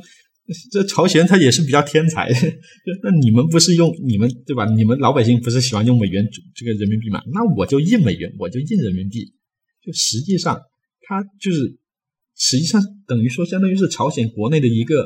[0.72, 2.30] 这朝鲜他也是比较天才。
[3.04, 4.64] 那你们不是用你们对吧？
[4.64, 6.26] 你们老百姓不是喜欢用美元
[6.56, 7.22] 这个人民币嘛？
[7.34, 9.26] 那我就印美元，我就印人民币。
[9.86, 10.58] 就实际上
[11.02, 11.78] 他就是
[12.38, 15.06] 实际上等于说相当于是朝鲜国内的一个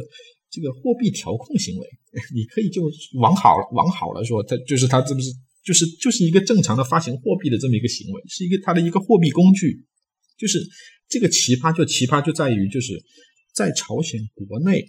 [0.52, 1.88] 这个货币调控行为。
[2.36, 2.84] 你可以就
[3.20, 5.32] 往好往好了说，他就是他这不是？
[5.64, 9.86] 就是就是一个正常的发行货币的这么一个行为，是一个它的一个货币工具。
[10.38, 10.60] 就是
[11.08, 13.02] 这个奇葩就奇葩就在于，就是
[13.54, 14.84] 在朝鲜国内，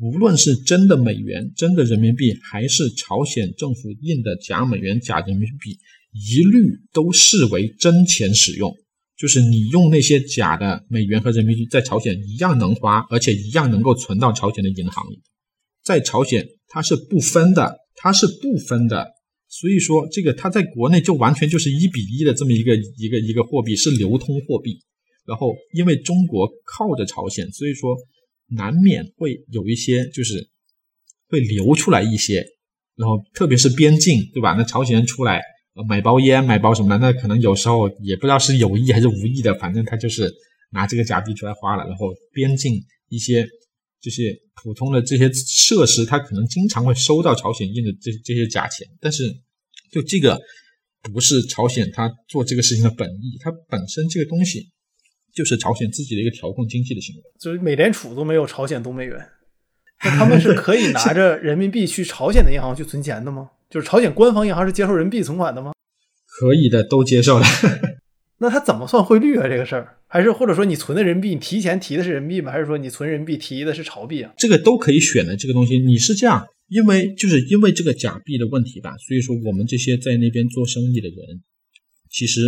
[0.00, 5.78] 无论是真的美元、真的人民币，还是朝鲜政府印的假美元、假人民币，
[6.12, 8.76] 一律都视为真钱使用。
[9.16, 15.22] 就是你用那些假的美元和人民币在朝鲜一样能花，而且一样能够存到朝鲜的银行里。
[15.84, 19.12] 在朝鲜它是不分的，它是不分的。
[19.52, 24.78] 所以说，这个它在国内就完全就是一比一的这么一个一个一个货币，是流通货币。
[25.26, 27.94] 然后，因为中国靠着朝鲜，所以说
[28.48, 30.48] 难免会有一些就是
[31.28, 32.42] 会流出来一些。
[32.96, 34.54] 然后，特别是边境，对吧？
[34.56, 35.42] 那朝鲜人出来
[35.86, 40.32] 买包烟、买包什么的，那可能有时候也不知道是有意还是无意的，反正他就是
[40.70, 41.86] 拿这个假币出来花了。
[41.86, 42.72] 然后，边境
[43.10, 43.46] 一些
[44.02, 49.32] 这些普通的这些设施，他可能经常会收到朝鲜印的这这些假钱，但是
[49.92, 50.38] 就这个
[51.00, 54.68] 不是朝鲜他做这个事情的本意，它本身这个东西
[55.32, 57.22] 就是朝鲜自己的一个调控经济的行为。
[57.38, 59.16] 就是美联储都没有朝鲜东美元，
[60.02, 63.50] 那他们是可以拿着人民币去朝鲜的银行去存钱的吗？
[63.70, 65.72] 就是朝鲜官方银行是接受人民币存款的吗？
[66.26, 67.46] 可以的，都接受了。
[68.42, 69.46] 那他怎么算汇率啊？
[69.48, 72.50] 这个事儿，还是或者说你存的人民币，你提前提的是人民币吗？
[72.50, 74.34] 还是说你存人民币提的是朝币啊？
[74.36, 75.36] 这个都可以选的。
[75.36, 81.18] 这个东西你是这样，因为就是因为这个假币的问题吧，所以说我们这些在那边做生意的人，
[82.10, 82.40] 其实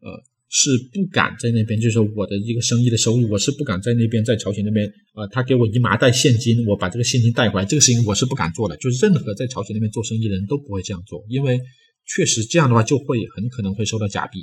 [0.00, 0.08] 呃
[0.48, 8.74] 是不敢在那边，就是说我的一个生意的收入，我是不敢在那边在朝鲜那边啊、呃他给我一麻袋现金，我把这个现金带回来，这个事情我是不敢做的。
[8.78, 11.60] 就是任何在朝鲜那边做生意的人都不会这样做，因为
[12.06, 14.40] 确实这样的话就会很可能会收到假币。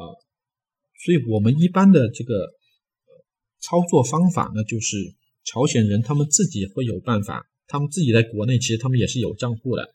[0.00, 0.16] 啊、
[1.04, 2.48] 所以我们一般的这个
[3.60, 4.96] 操作方法呢，就是
[5.44, 9.94] 朝鲜人他们自己会有办法，他们自己在国内其实他们也是有账户的，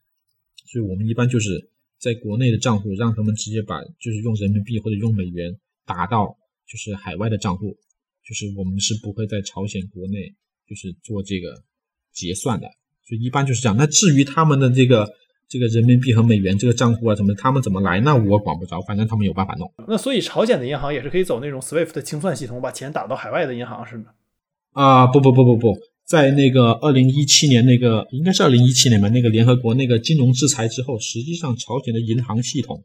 [0.72, 6.38] 所以我们一般就是在国内的账户让他们直接把就是用人民币或者用美元打到
[6.68, 7.78] 就是海外的账户，
[8.24, 10.34] 就是我们是不会在朝鲜国内
[10.68, 11.64] 就是做这个
[12.12, 12.68] 结算的，
[13.08, 13.76] 所以一般就是这样。
[13.78, 15.14] 那至于他们的这个。
[15.48, 19.72] 这个人民币和美元这个账户啊，怎么他们怎么来，那我管不着，反正他们有办法弄。
[19.88, 24.06] 那所以朝鲜的银行也是可以走那种 SWIFT 的清算系统，把钱打到海外的银行是吗？
[24.72, 32.84] 啊、不不不不不，在那个二零一七年那个应该是二零一七年吧，那个联合国那个金融制裁之后，实际上朝鲜的银行系统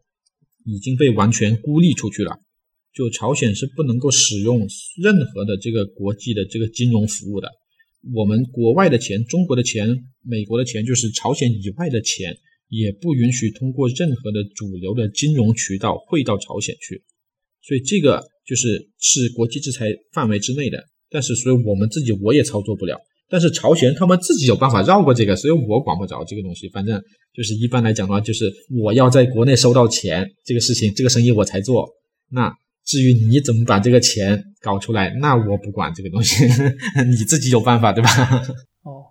[0.64, 2.38] 已经被完全孤立出去了。
[2.92, 4.66] 就朝鲜是不能够使用
[5.00, 7.48] 任何的这个国际的这个金融服务的。
[8.14, 12.36] 我们国外的钱、中国的钱、美国的钱，就是朝鲜以外的钱，
[12.70, 17.02] 也不允许通过任何的主流的金融渠道汇到朝鲜去。
[17.62, 20.82] 所以这个就是是国际制裁范围之内的。
[21.10, 22.96] 但是，所以我们自己我也操作不了。
[23.28, 26.68] 但是朝鲜他们自己有办法绕过这个，所以我管不着这个东西。
[26.68, 27.00] 反正
[27.34, 28.50] 就是一般来讲的话，就是
[28.82, 31.88] 我要在国内收到钱这个事情，这个生意我才做。
[32.30, 32.52] 那
[32.86, 36.44] 至于你怎么把这个钱搞出来，那我不管这个东西，
[37.10, 38.42] 你自己有办法，对吧？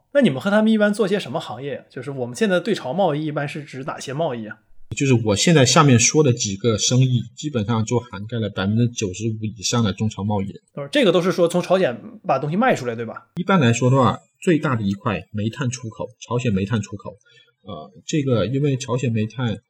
[0.10, 1.86] 哦，那你们和他们一般做些什么行业？
[1.89, 4.58] 就是我们现在对朝贸易一般是指哪些贸易啊？
[4.98, 10.52] 就是我现在下面说的几个生意，基本上就涵盖了百分之九十五以上的中朝贸易。
[10.74, 11.95] 都是这个都是说从朝鲜
[12.26, 13.30] 把东西卖出来，对吧？
[13.36, 17.15] 一般来说的话，最大的一块煤炭出口，朝鲜煤炭出口。
[17.62, 19.62] 呃，这个因为朝鲜煤炭，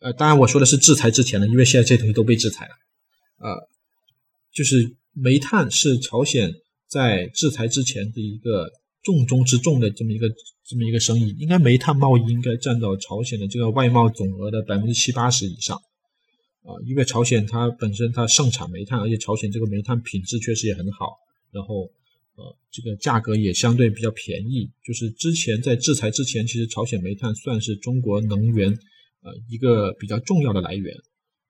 [0.00, 2.70] 呃，当然我说的是制裁之前的，因为现在这东西都被制裁了。
[3.38, 3.68] 呃，
[4.52, 6.52] 就是煤炭是朝鲜
[6.86, 8.70] 在制裁之前的一个
[9.02, 10.28] 重中之重的这么一个
[10.64, 15.76] 这么一个生意，应该煤炭贸易应该占到朝鲜的这个外贸总额的百分之七八十以上。
[16.62, 21.16] 啊，因为朝鲜它本身它盛产煤炭，而且朝鲜这个煤炭品质确实也很好，
[21.52, 21.90] 然后。
[22.38, 24.70] 呃，这个价格也相对比较便宜。
[24.84, 28.70] 就是之前在制裁之前，其实朝鲜煤炭算是中国能源
[29.22, 30.94] 呃一个比较重要的来源。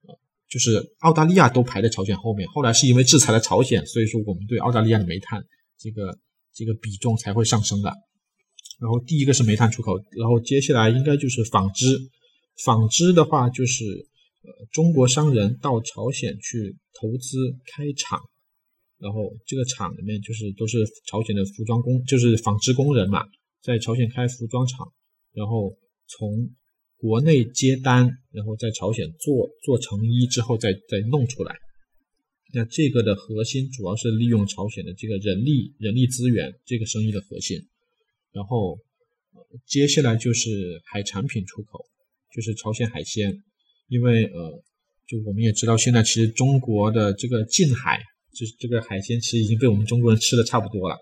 [0.07, 2.49] 呃，就是澳大利亚都排在朝鲜后面。
[2.49, 5.45] 后来是因为制裁了朝鲜，所以说我们对澳大利亚的煤炭
[5.79, 6.19] 这个
[6.59, 7.89] 这个比重才会上升的。
[8.81, 11.97] 然后第一个是煤炭出口，然后接下来应该就是纺织。
[12.65, 13.85] 纺织的话，就是
[14.43, 17.39] 呃中国商人到朝鲜去投资
[17.73, 18.21] 开厂。
[18.99, 23.23] 然后这个厂里面就是都是朝鲜的服装工，就是纺织工人嘛，
[23.63, 24.93] 在朝鲜开服装厂，
[25.33, 25.73] 然后
[26.09, 26.51] 从
[26.97, 31.55] 国内接单，然后在朝鲜做做成衣之后再再弄出来。
[32.53, 37.59] 那这个的核心主要是利用朝鲜的这个人力人力资源，这个生意的核心。
[38.33, 38.79] 然后
[39.67, 41.85] 接下来就是海产品出口，
[42.35, 43.43] 就是朝鲜海鲜，
[43.89, 44.63] 因为呃，
[45.07, 48.01] 就我们也知道现在其实中国的这个近海。
[48.31, 50.97] 就是这个海鲜其实已经被我们中国人吃的差不多了，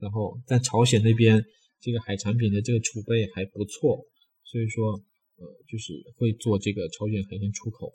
[0.00, 1.44] 然后在朝鲜那边
[1.80, 4.04] 这个海产品的这个储备还不错，
[4.42, 4.94] 所以说
[5.36, 7.94] 呃就是会做这个朝鲜海鲜出口，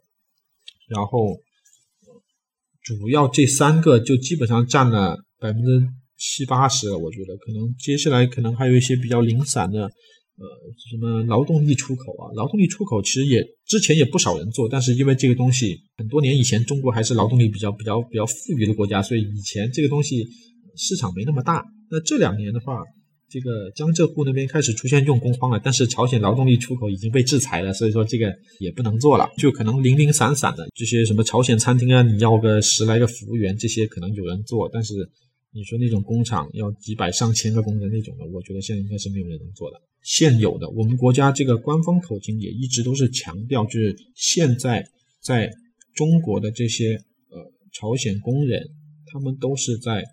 [0.87, 1.41] 然后
[2.87, 5.67] 主要这三个就基本上占了百分之
[6.17, 9.81] 七八十了，我觉得可能接下来可能还有一些比较零散的。
[10.39, 10.45] 呃，
[10.91, 12.29] 什么劳动力出口啊？
[12.35, 20.23] 劳动力出口其实也之前也不少人做，但是因为这个东西很多年以前中国还是劳动力比较比较比较富裕的国家，所以以前这个东西
[20.75, 21.65] 市场没那么大。
[21.89, 22.83] 那这两年的话，
[23.29, 35.09] 这个江浙沪那边开始出现用工荒了，但是朝鲜劳动力出口已经被制裁了，所以说这个也不能做了，就可能零零散散的这些什么朝鲜餐厅啊，你要个十来个服务员，这些可能有人做，但是。
[35.53, 39.81] 你说那种工厂要几百上千个工人那种的，我觉得现在应该是没有人能做的。
[40.03, 44.85] 现有的，我们国家这个官方口径也一直都是强调，就是现在
[45.19, 45.49] 在
[45.95, 48.61] 中国的这些呃朝鲜工人，
[49.11, 50.03] 他们都是在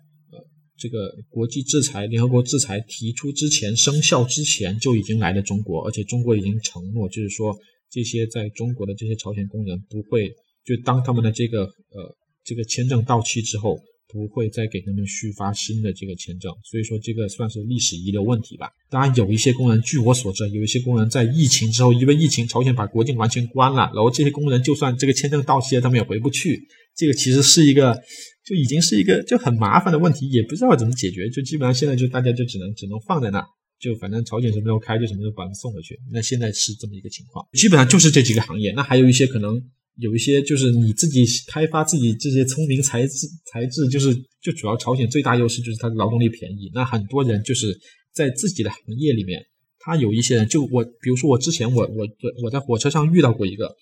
[0.77, 7.57] 这个国际制裁、联合国制裁提出之前生效之前就已经来了中国，而且中国已经承诺，就是说
[7.89, 10.29] 这些在中国的这些朝鲜工人不会，
[10.65, 13.79] 就当他们的这个呃这个签证到期之后。
[14.07, 18.69] 不会再给他们续发新的这个签证，所以说这个算是历史遗留问题吧。
[18.89, 26.65] 当然，有一些工人，据我所知，有一些工人在疫情之后，因为疫情，朝鲜把国境完全关了，然后这些工人就算这个签证到期了，他们也回不去。
[26.95, 27.99] 这个其实是一个，
[28.45, 31.29] 就已经是一个就很麻烦的问题，也不知道怎么解决。
[31.29, 33.43] 就基本上现在就大家就只能只能放在那，
[33.79, 35.99] 就反正朝鲜什么时候开就什么时候把它送回去。
[36.11, 38.71] 那现在是这么一个情况，基本上就是这几个行业。
[38.73, 39.61] 那还有一些可能。
[39.97, 46.69] 有一些就是你自己开发自己这些聪明才智才智，就是就主要朝鲜最大优势就是它的劳动力便宜。
[46.73, 47.79] 那很多人就是
[48.13, 49.41] 在自己的行业里面，
[49.79, 52.05] 他有一些人就我，比如说我之前我我
[52.43, 53.73] 我在火车上遇到过一个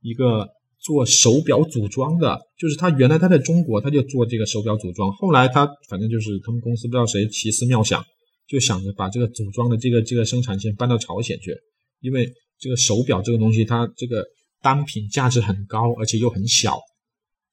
[0.00, 0.48] 一个
[0.88, 8.02] 做手表组装的，就是他原来他在中国他就做这个手表组装，后来他反正就是他们公司不知道谁奇思妙想，
[8.48, 11.54] 就想着把这个组装的这个这个生产线搬到朝鲜去，
[12.00, 14.24] 因为这个手表这个东西它这个。
[14.60, 16.76] 单品价值很高，而且又很小，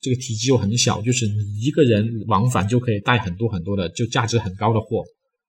[0.02, 5.04] 这个体积又很小，就是你一个人往返就可以带很多很多的，就价值很高的货，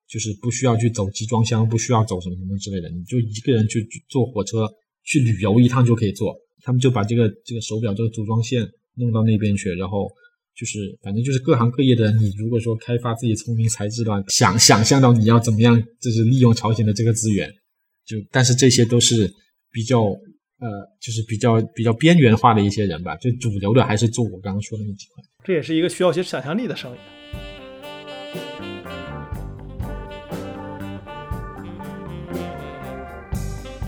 [0.07, 4.69] 就是不需要去走集装箱，不需要走什么什么之类的，你就一个人去坐火车
[5.03, 6.37] 去旅游一趟就可以做。
[6.67, 10.11] 他们就把这个这个手表这个组装线弄到那边去，然后
[10.57, 17.49] 就是反正就是各行各业的人，你如果说开发自己聪明才智的话，想想象到你要怎么样，就是利用朝鲜的这个资源，
[18.05, 19.33] 就但是这些都是
[19.71, 20.13] 比较。
[20.59, 20.67] 呃，
[21.03, 25.23] 就是比较比较边缘化的一些人吧，就主流的还是做我刚刚说的那几块。
[25.45, 26.97] 这也是一个需要些想象力的生意。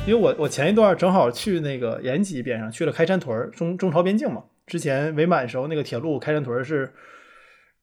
[0.09, 4.42] 因为我我前一段正好去那个延吉边上，去了开山屯中中朝边境嘛。
[4.66, 6.92] 之前伪满时候那个铁路开山屯是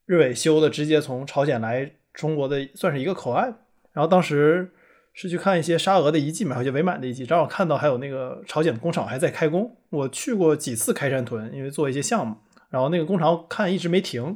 [0.06, 3.56] 日伪修的，直接从朝鲜来中国的，算是一个口岸。
[3.94, 4.72] 然后当时。
[5.18, 9.74] 是去看一些沙俄的遗迹嘛，还有些伪满的遗迹，正好看到还有那个朝鲜的工厂还在开工。
[9.90, 12.36] 我去过几次开山屯，因为做一些项目，
[12.70, 14.36] 然后那个工厂看一直没停，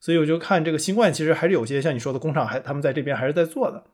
[0.00, 3.84] 所以我就看这个新冠其实还是有些像你说的工厂还他们在这边还是在做的。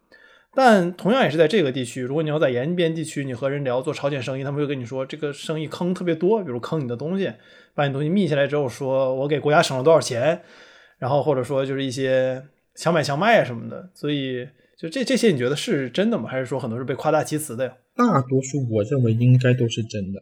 [0.55, 7.33] 但同样也是在这个地区，如果你要在延边地区，你和人聊做朝鲜生意，他们会跟你说这个生意坑特别多，比如坑你的东西，
[7.75, 10.43] 把你东西密下来之后，说我给国家省了多少钱，
[10.99, 12.43] 然后或者说就是一些
[12.77, 13.91] 强买强卖啊什么的。
[13.95, 16.29] 所以就这这些，你觉得是真的吗？
[16.29, 17.73] 还是说很多是被夸大其词的呀？
[17.97, 20.21] 大多数我认为应该都是真的。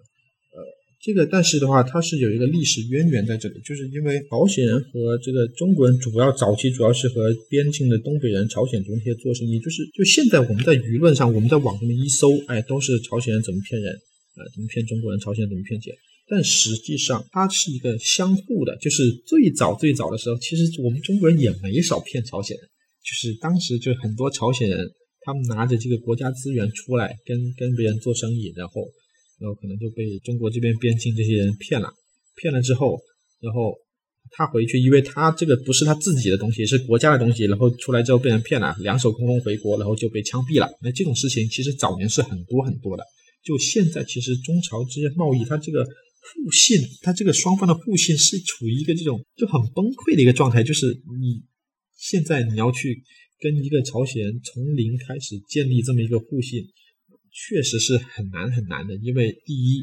[1.02, 13.92] 这个，但是的话，它是有一个历史渊源在这里，就是因为朝鲜人和这个中国人主要早期主要是和边境的东北人、朝鲜族那些做生意，就是就现在我们在舆论上，我们在网上面一搜，哎，都是朝鲜人怎么骗人
[14.36, 15.92] 啊，怎么骗中国人，朝鲜人怎么骗钱，
[16.28, 22.64] 但实际上它是一个相互的，就是最早最早的时候，其实我们中国人也没少骗朝鲜人，
[23.02, 24.88] 就是当时就很多朝鲜人，
[25.22, 28.88] 他们拿着这个国家资源出来跟跟别人做生意，然后。
[29.42, 31.92] 然后可能就被中国这边边境这些人骗了，
[32.36, 32.96] 骗了之后，
[33.40, 33.74] 然后
[34.30, 40.70] 他回去，因为他这个不是他自己的东西，是国家的东西，然后出来之后被人骗了，两手空空回国，然后就被枪毙了。
[40.80, 43.02] 那这种事情其实早年是很多很多的。
[43.44, 50.62] 就现在，其实中朝之间贸易，它这个互信，它这个双方的互信是处于一个这种就很崩溃的一个状态。
[50.62, 50.86] 就是
[51.20, 51.42] 你
[51.98, 53.02] 现在你要去
[53.40, 56.64] 跟一个朝鲜从零开始建立这么一个互信。
[57.32, 59.82] 确实是很难很难的，因为第一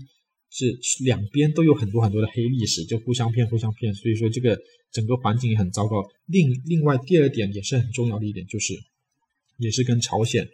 [0.51, 4.55] 是两边都有很多很多的黑历史，就互相骗互相骗，所以说这个
[4.91, 6.07] 整个环境也很糟糕。
[6.27, 8.73] 另另外第二点也是很重要的一点，就是
[9.57, 10.47] 也是跟朝鲜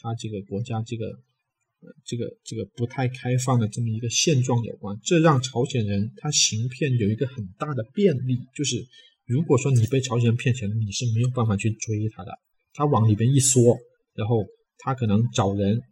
[0.00, 4.98] 它这个国家这个呃这个这个不太开放的这么一个现状有关。
[5.04, 8.82] 这让朝鲜人他行骗有一个很大的便利，就是
[9.26, 12.32] 如果说你被朝鲜人骗钱了，你是没有办法去追他的，
[12.72, 13.76] 他往里边一缩，
[14.14, 14.46] 然后
[14.78, 15.82] 他可能找人。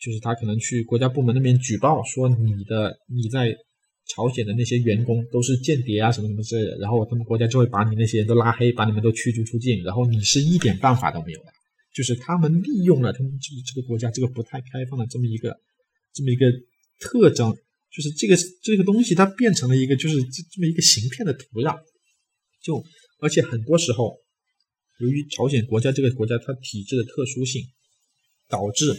[0.00, 3.52] 就是他可能去国家部门那边举报说你的你在
[4.14, 11.46] 朝鲜的那些员工都是间谍啊什么什么之类的，然后他们国家就会把你那些人都拉黑，把你们都驱逐出境，然后你是一点办法都没有的。
[11.92, 15.54] 就是他们利用了他们这这个国家这个不太开放的这么一个
[16.14, 16.46] 这么一个
[17.00, 17.52] 特征，
[17.90, 21.76] 就是这个这个东西它变成了一个就是这这么一个行骗的土壤。
[22.62, 22.82] 就
[23.20, 24.16] 而且很多时候，
[25.00, 27.62] 由于朝鲜国家这个国家它体制的特殊性，
[28.48, 28.94] 导致。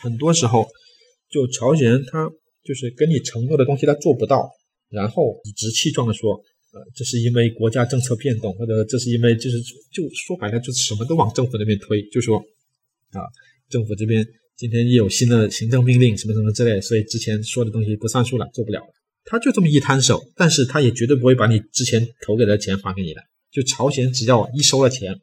[0.00, 0.66] 很多时候，
[1.30, 2.28] 就朝鲜人他
[2.64, 4.50] 就是跟你承诺的东西他做不到，
[4.88, 6.34] 然后理直气壮的说，
[6.72, 9.60] 呃，这是因为国家政策变动，或者这是因为就是
[9.92, 12.38] 就说白了就什么都往政府那边推，就说
[13.12, 13.20] 啊，
[13.68, 18.86] 政府这边今天又有新的行政命令什么什么之类，所以之前说的东西不算数了，做不了了。
[19.24, 23.20] 他就这么一摊手，但是他也绝对不会把你之前投给的钱还给你的。
[23.52, 25.20] 就朝鲜只要一收了钱，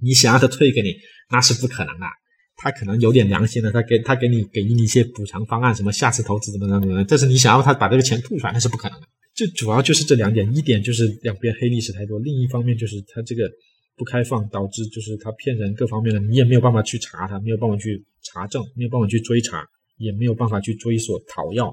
[0.00, 0.94] 你想让他退给你，
[1.30, 2.06] 那是不可能的。
[2.56, 9.06] 他可能有点良心的，他给他给你给你一些补偿方案，什么下次投资怎么怎么怎么，但是你想要他把这个钱吐出来，那是不可能的。
[9.34, 13.50] 就主要就是这两点，一点就是两边黑历史太多，另一方面就是他这个
[13.96, 19.66] 不开放，导致就是他骗人各方面的，你也没有办法去查他，没有办法去查证，没有办法去追查，
[19.98, 21.68] 也没有办法去追索讨要，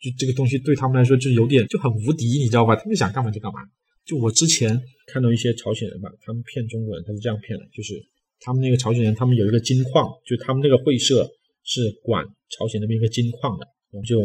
[0.00, 2.74] 就这个东西对他们来说就有点就很无敌，你知道吧？
[2.74, 3.60] 他们想干嘛就干嘛。
[4.06, 7.92] 就我之前看到一些朝鲜人吧，他们骗中国人，他是这样骗的，就是。
[8.44, 11.30] 他们那个朝鲜人，他们有一个金矿，就他们那个会社
[11.64, 14.20] 是管朝鲜那边一个金矿的，然后就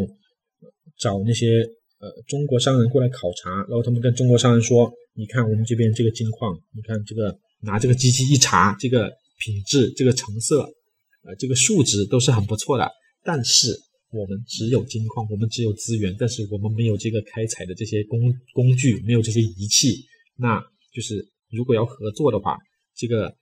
[0.98, 1.62] 找那些
[2.00, 10.62] 呃中国商人过来考察，然后他们跟中国商人说：“你看我们这边这个金矿，你看这个拿这个机器一查，这个品质、这个成色，
[11.22, 12.90] 呃，这个数值都是很不错的。
[13.22, 13.78] 但是
[14.10, 18.20] 我们只有金矿，我们只有资源，但是我们没有这个开采的这些工
[18.52, 20.04] 工具，没有这些仪器。
[20.36, 20.60] 那
[20.92, 22.58] 就是如果要合作的话，
[22.96, 23.32] 这个。”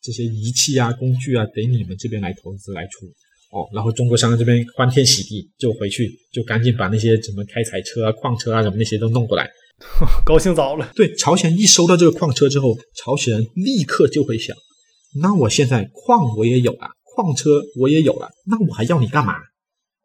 [0.00, 3.06] 这些仪器啊、工具啊，得你们这边来投资来出
[3.50, 3.68] 哦。
[3.74, 9.48] 然后中国商人这边欢天喜地，就回去就赶紧把那些什么开采车啊、矿车啊什么那些都弄过来，
[10.24, 10.90] 高兴早了。
[10.94, 14.56] 对，朝鲜一收到这个矿车之后，朝鲜人立刻就会想：
[15.20, 19.34] 那我现在矿我也有了，矿车我也有了，那我还要你干嘛？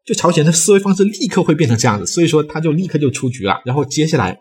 [0.04, 3.62] 就朝鲜的思维方式立刻会变成这样子，所以说他就立刻就出局了。
[3.64, 4.38] 然后接下来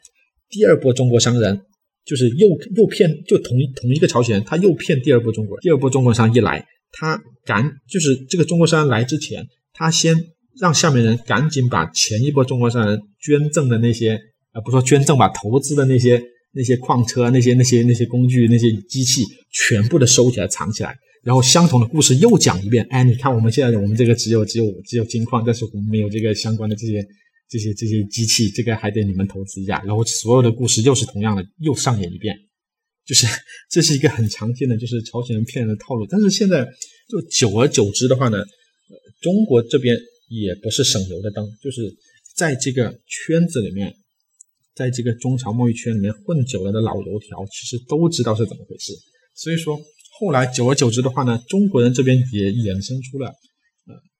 [0.49, 1.62] 第二波中国商人。
[2.06, 5.62] 就是又又骗，就同同一个朝鲜人，他又骗第二波中国人。
[5.62, 10.16] 第二波中国商一来，他赶就是这个中国商来之前，他先
[10.60, 14.20] 让下面人赶紧把前一波中国商人捐赠的那些，
[14.54, 16.22] 呃，不说捐赠吧，投资的那些
[16.54, 20.93] 那些矿车、那些那些那些工具、那些机器，全部的收起来藏起来。
[21.24, 22.86] 然后相同的故事又讲一遍。
[22.89, 27.01] 哎，你看我们现在我们这个只有只有只有金矿，但是我们没有这个相关的这些。
[27.54, 32.36] 这些这些机器，这个还得你们投资一下，然后所有的故事又是同样的，又上演一遍，
[33.06, 33.28] 就是
[33.70, 36.04] 这是一个很常见的，就是朝鲜人骗人的套路。
[36.08, 36.68] 但是现在
[37.08, 38.43] 就久而久之的话呢，
[39.22, 39.95] 中国这边
[40.30, 41.82] 也不是省油的灯，就是
[42.36, 43.93] 在这个圈子里面，
[44.74, 48.91] 在这个中朝贸易圈里面混久了的老油条，其实都知道是怎么回事。
[49.36, 49.80] 所以说，
[50.20, 53.32] 后来久而久之的话呢，中国人这边也衍生出了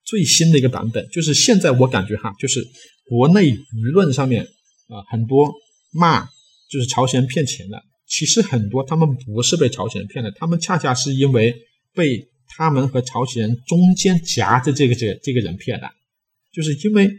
[0.06, 2.64] 最新的一个版本，就是现在我感觉哈，就是
[3.06, 5.52] 国内舆论上面啊很多
[5.92, 6.26] 骂
[6.70, 11.56] 就是朝鲜骗钱的，其实很多他们不是被朝鲜人骗的，他们恰恰是因为
[11.94, 15.90] 被他们和朝鲜人中间夹着这个这这个人骗的，
[16.52, 17.10] 就是因为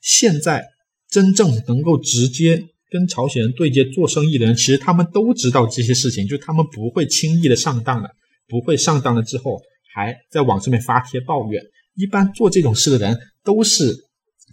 [0.00, 0.64] 现在。
[1.12, 8.08] 真正能够直接跟朝鲜人对接做生意的人，其实他们都知道这些事情，就他们不会轻易的上当的，
[8.46, 9.60] 不会上当了之后
[9.92, 11.60] 还在网上面发帖抱怨。
[12.00, 13.94] 一般做这种事的人都是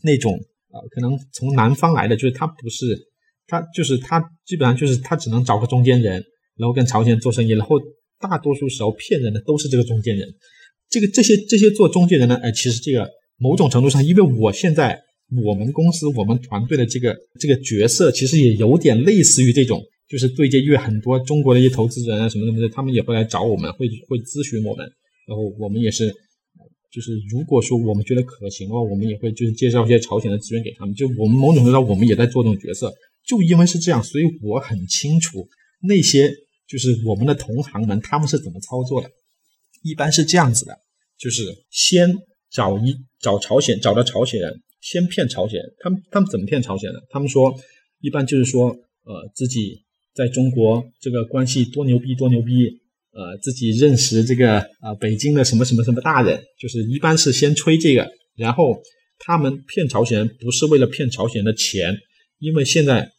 [0.04, 0.34] 那种
[0.72, 2.98] 呃，可能从南方来的，就是他不是
[3.48, 6.24] 他就是他基本上就是他只能找个中间人，
[6.58, 7.78] 然后跟朝鲜做生意，然后
[8.20, 10.28] 大多数时候骗人的都是这个中间人。
[10.90, 15.02] 这个这些这些做中介人呢，哎，其实这个某种程度上，因为我现在。
[15.46, 24.90] 我们公司我们团队的这个这个角色，其实也有点类似于这种，就是对接，因为很多中国的一些投资人啊什么什么的，他们也会来找我们，会会咨询我们，
[25.28, 26.08] 然后我们也是，
[26.98, 32.92] 就是如果说我们觉得可行的话，我们也会就是介绍一些朝鲜的资源给他们，就我们某种程度上我们也在做这种角色，
[33.24, 35.48] 就因为是这样，所以我很清楚
[35.84, 36.34] 那些
[36.68, 39.08] 就是我们的同行们他们是怎么操作的，
[39.84, 40.76] 一般是这样子的，
[41.20, 42.18] 就是先
[42.50, 44.64] 找一找朝鲜，找到朝鲜人。
[44.80, 47.04] 先骗朝鲜，他们他们怎么骗朝鲜的？
[47.10, 47.54] 他们说，
[48.00, 48.70] 一般就是说，
[49.04, 49.84] 呃，自己
[50.14, 52.80] 在中国这个关系多牛逼多牛逼，
[53.18, 58.80] 呃，自己认识这个啊北京的什么什么什么大人，就是一般是先吹这个，然后
[59.18, 61.98] 他们骗朝鲜人不是为了骗朝鲜人的钱，
[62.38, 63.10] 因为现在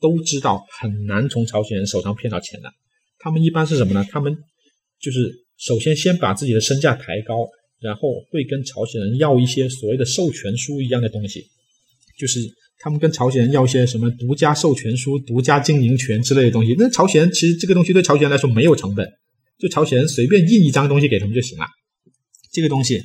[0.00, 2.70] 都知道很难从朝鲜人手上骗到钱的，
[3.18, 4.06] 他们一般是什么呢？
[4.08, 4.32] 他们
[5.00, 7.48] 就是首先先把自己的身价抬高。
[7.80, 11.46] 然后会跟朝鲜人要一些所谓的授权书一样的东西，
[12.18, 12.40] 就是
[12.80, 16.74] 他们跟朝鲜人要一些什么独家授权书、独家经营权之类的东西。
[16.76, 19.08] 那朝鲜人其实这个东西对朝鲜人来说没有成本，
[19.58, 21.64] 就朝鲜随便印一张东西给他们就行了。
[22.52, 23.02] 这个东西，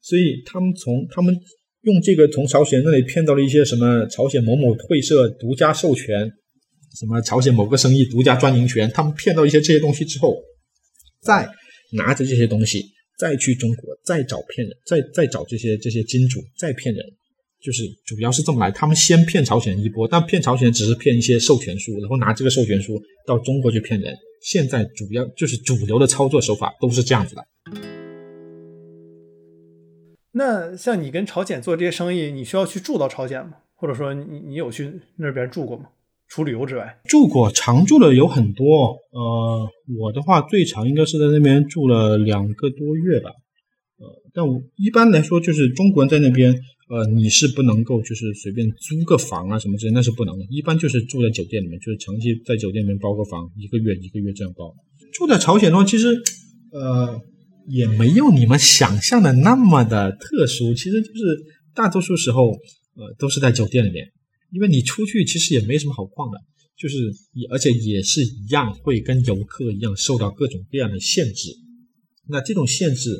[0.00, 1.34] 所以他们从他们
[1.82, 6.30] 用这个从朝鲜那里骗到了一些什么朝鲜某某会社独家授权，
[6.98, 10.36] 什么朝鲜某个生意独家专营权，他们骗到一些这些东西之后，
[11.22, 11.48] 再
[11.92, 12.84] 拿着这些东西。
[13.18, 17.04] 再去中国，再找骗人，再再找这些这些金主，再骗人，
[17.62, 18.70] 就是主要是这么来。
[18.70, 24.16] 他们先骗朝鲜一波，但骗朝鲜只是骗一些授权书，然后拿这个授权书到中国去骗人。
[24.42, 27.44] 现在主要就是主流的操作手法都是这样子的。
[30.32, 33.54] 那像你跟朝鲜做这些生意，你需要去住到朝鲜吗？
[33.74, 35.86] 或者说你你有去那边住过吗？
[36.28, 38.96] 除旅游之外，住过常住的有很多。
[39.10, 43.30] 呃，我的话最长应该是在那边住了两个多月吧。
[43.98, 46.54] 呃，但我一般来说就是中国人在那边，
[46.90, 50.44] 呃，你是不能够就是随便租个房啊什么之类，那是不能的。
[50.50, 54.74] 一般就是住在酒店里面，就是长期在酒店里面包个房，一个月一个月这样包。
[55.12, 56.08] 住在朝鲜的话，其实
[56.72, 57.20] 呃
[57.68, 61.22] 也没有你们想象的那么的特殊，其实就是
[61.76, 62.50] 大多数时候
[62.96, 64.04] 呃都是在酒店里面。
[64.50, 66.36] 因为你出去其实也没什么好逛的，
[66.76, 66.96] 就是
[67.34, 71.56] 也而且也是一样会跟游客一样受到各种各样的限制。
[72.26, 73.10] 那这种限制，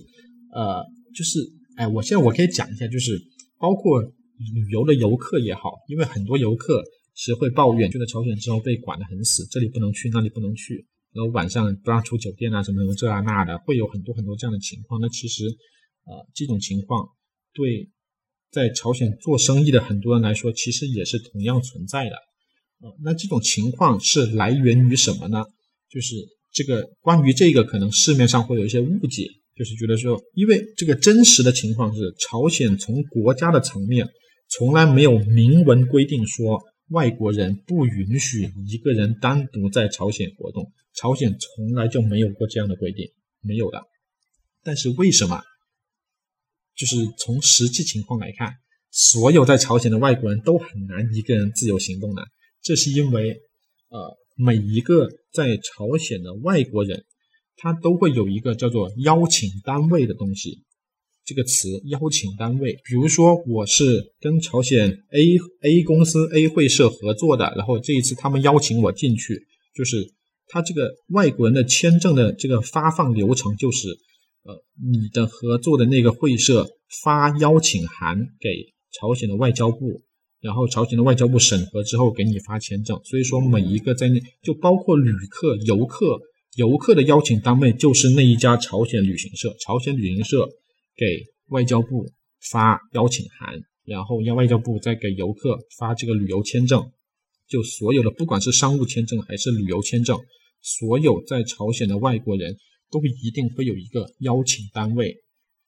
[0.52, 0.82] 呃，
[1.14, 1.38] 就是
[1.76, 3.16] 哎，我现在我可以讲一下，就是
[3.60, 6.82] 包括旅游的游客也好，因为很多游客
[7.14, 15.00] 是会抱怨，去了朝鲜之后被管得很死，这里不能去，那里不能去，然后晚上不让出酒店啊，什么什么这啊那的，会有很多很多这样的情况。
[15.00, 15.44] 那其实，
[16.06, 17.06] 呃，这种情况
[17.54, 17.90] 对。
[18.52, 22.16] 在朝鲜做生意的很多人来说，其实也是同样存在的。
[22.80, 25.44] 呃，那这种情况是来源于什么呢？
[25.88, 26.16] 就是
[26.50, 29.28] 这个关于这个，可能市面上会有一些误解，
[29.60, 34.08] 就是觉得说，因为这个真实的情况是，朝鲜从国家的层面
[34.48, 36.58] 从来没有明文规定说
[36.88, 43.06] 外国人不允许一个人单独在朝鲜活动，朝鲜从来就没有过这样的规定，
[43.42, 43.82] 没有的。
[44.62, 45.42] 但是为什么？
[46.74, 48.54] 就是从实际情况来看，
[48.90, 52.22] 所有在朝鲜的外国人都很难一个人自由行动的。
[52.62, 53.36] 这是因为，
[53.90, 57.04] 呃，每一个在朝鲜的外国人，
[57.60, 60.64] 他都会有一个叫做邀请单位的东西。
[61.24, 65.36] 这个词邀请单位，比如说我是跟朝鲜 A
[65.68, 70.12] A 公司 A 会社合作的，然后这一次他们邀请我进去，就是
[70.48, 73.88] 他这个外国人的签证的这个发放流程就是。
[74.42, 74.54] 呃，
[74.90, 76.66] 你的合作的那个会社
[77.02, 78.48] 发邀请函给
[78.90, 80.00] 朝鲜的外交部，
[80.40, 82.98] 然后朝鲜的外交部审核之后给你发签证。
[83.04, 86.18] 所以说，每一个在那就包括旅客、游客、
[86.60, 89.56] 游客的邀请单位就是那一家朝鲜旅行社。
[89.62, 90.46] 朝鲜旅行社
[90.94, 91.06] 给
[91.48, 92.06] 外交部
[92.50, 96.92] 发邀请函，然后让外交部再给游客发这个旅游签证。
[97.48, 100.18] 就所有的不管是商务签证还是旅游签证，
[100.60, 102.54] 所有在朝鲜的外国人
[102.90, 105.16] 都一定会有一个邀请单位，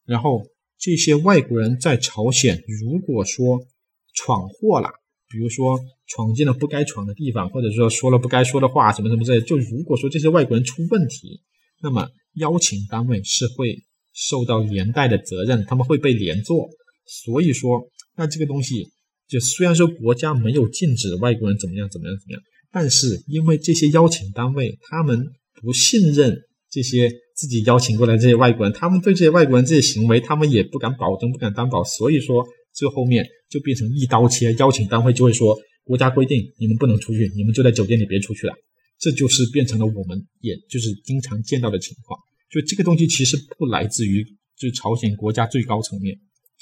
[0.04, 0.42] 然后
[0.78, 3.66] 这些外国人在朝鲜如果说
[4.14, 4.90] 闯祸了，
[5.30, 5.80] 比如说
[6.14, 11.40] 闯进了不该闯的地方，或者说说了不该说的话，什么什么之类，就如果说这些外国人出问题，
[11.80, 13.82] 那么邀请单位是会
[14.12, 16.68] 受到连带的责任，他们会被连坐。
[17.06, 17.80] 所以说，
[18.16, 18.90] 那这个东西
[19.26, 25.26] 就虽然说国家没有禁止外国人怎么样怎么样怎么样，但是因为这些邀请单位他们
[25.60, 26.36] 不信任
[26.70, 31.82] 这些自己邀请过来这些外国人，他们对这些外国人这些行为，他们也不敢保证，不敢担保。
[31.82, 32.44] 所以说，
[32.74, 38.54] 最后面就变成一刀切，邀请单位就会说，国家规定你们不能出去，你们就在酒店里别出去了。
[38.98, 42.18] 这就是变成了我们也就是经常见到的情况。
[42.50, 44.24] 就这个东西其实不来自于
[44.58, 46.16] 就朝鲜国家最高层面。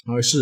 [0.05, 0.39] 而是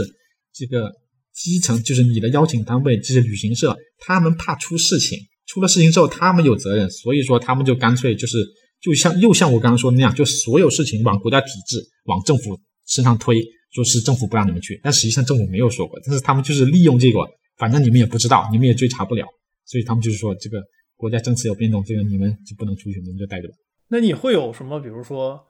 [0.54, 0.90] 这个
[1.34, 8.38] 基层，就是你的邀请单位，这些旅行社，他们怕出事情，出了事情之后他们有责任，所以说他们就干脆就是，
[8.82, 12.58] 就像又像我刚刚说的那样，就所有事情往国家体制、往政府
[12.88, 13.36] 身上推，
[13.74, 17.20] 说是政府不让你们去，但实际上政府没有说过，但是他们就是利用这个，
[17.60, 19.28] 反正你们也不知道，你们也追查不了，
[19.66, 20.60] 所以他们就是说这个
[20.96, 23.54] 国家政策有变动，这个你们就不能出去，你们就待着吧。
[23.90, 25.46] 那你会有什么，比如说？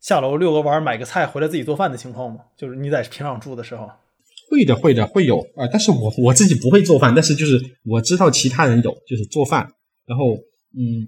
[0.00, 2.40] 下楼遛个弯，买个菜回来自己做饭的情况吗？
[2.58, 3.88] 就是你在平壤住的时候，
[4.50, 5.64] 会的，会的，会有啊。
[5.70, 9.60] 但是我我自己不会做饭，但是就是我知道其他人有，就是做饭。
[10.04, 10.34] 然后，
[10.74, 11.06] 嗯，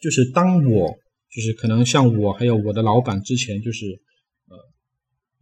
[0.00, 0.88] 就是当我
[1.30, 3.92] 就是可能像我还有我的老板之前就是呃，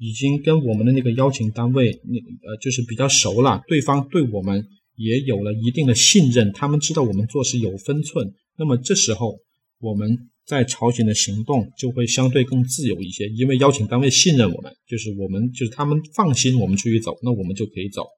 [0.07, 2.15] 已经跟我们的那个邀请单位那
[2.49, 8.35] 呃就是比较熟了，对方对我们也有了一定的信任，他们知道我们做事有分寸。
[8.59, 9.39] 那么这时候
[9.81, 10.29] 我们。
[10.45, 18.09] 在朝鲜的行动就会相对更自由一些，因为邀请单位信任我们，就是我们就是他们放心我们出去走，那我们就可以走。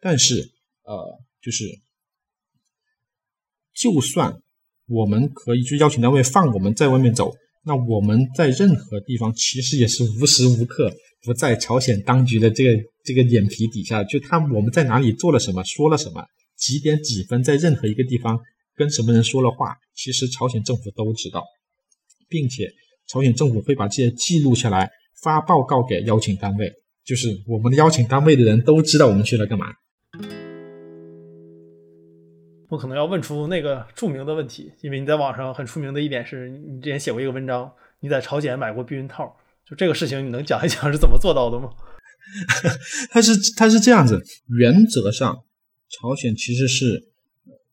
[0.00, 0.34] 但是，
[0.82, 0.98] 呃，
[1.40, 1.64] 就是
[3.72, 4.42] 就算
[4.88, 7.32] 我们可以，去邀请单位放我们在外面走，
[7.64, 16.24] 那我们在任何地方其实也是无时无刻不在朝鲜当局的这个这个眼皮底下，就他我们在哪里做了什么，说了什么，
[16.56, 18.38] 几点几分在任何一个地方
[18.74, 21.44] 跟什么人说了话，其实朝鲜政府都知道。
[22.30, 22.70] 并且
[23.06, 24.90] 朝鲜政府会把这些记录下来，
[25.22, 26.70] 发报告给邀请单位，
[27.02, 29.66] 就是我们的邀请单位的人都知道我们去了干嘛。
[32.68, 39.34] 我可能要问出那个著名的问题，因为你在网上很出名的一点是你之前写过一个文章，你在朝鲜买过避孕套，
[39.68, 41.70] 就这个事情，你能讲一讲是怎么做到的吗？
[43.10, 44.22] 他是他是这样子，
[44.58, 45.36] 原则上
[45.90, 47.10] 朝鲜其实是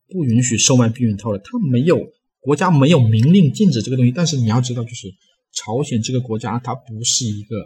[0.08, 2.00] 不允许售卖避孕套的，他没有。
[2.38, 5.08] 国家没有明令禁止这个东西，但是你要知道，就是
[5.52, 7.56] 朝鲜这个国家，它不是一个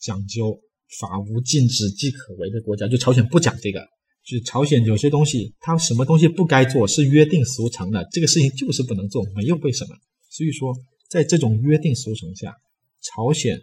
[0.00, 0.58] 讲究
[0.98, 2.88] 法无禁止即可为的国家。
[2.88, 3.86] 就朝鲜不讲这个，
[4.24, 9.94] 就朝鲜有些东西，它什么东西不该做是约定俗成的，这个事情就是不能做，没有为什么。
[10.30, 10.74] 所以说，
[11.10, 12.56] 在这种约定俗成下，
[13.02, 13.60] 朝鲜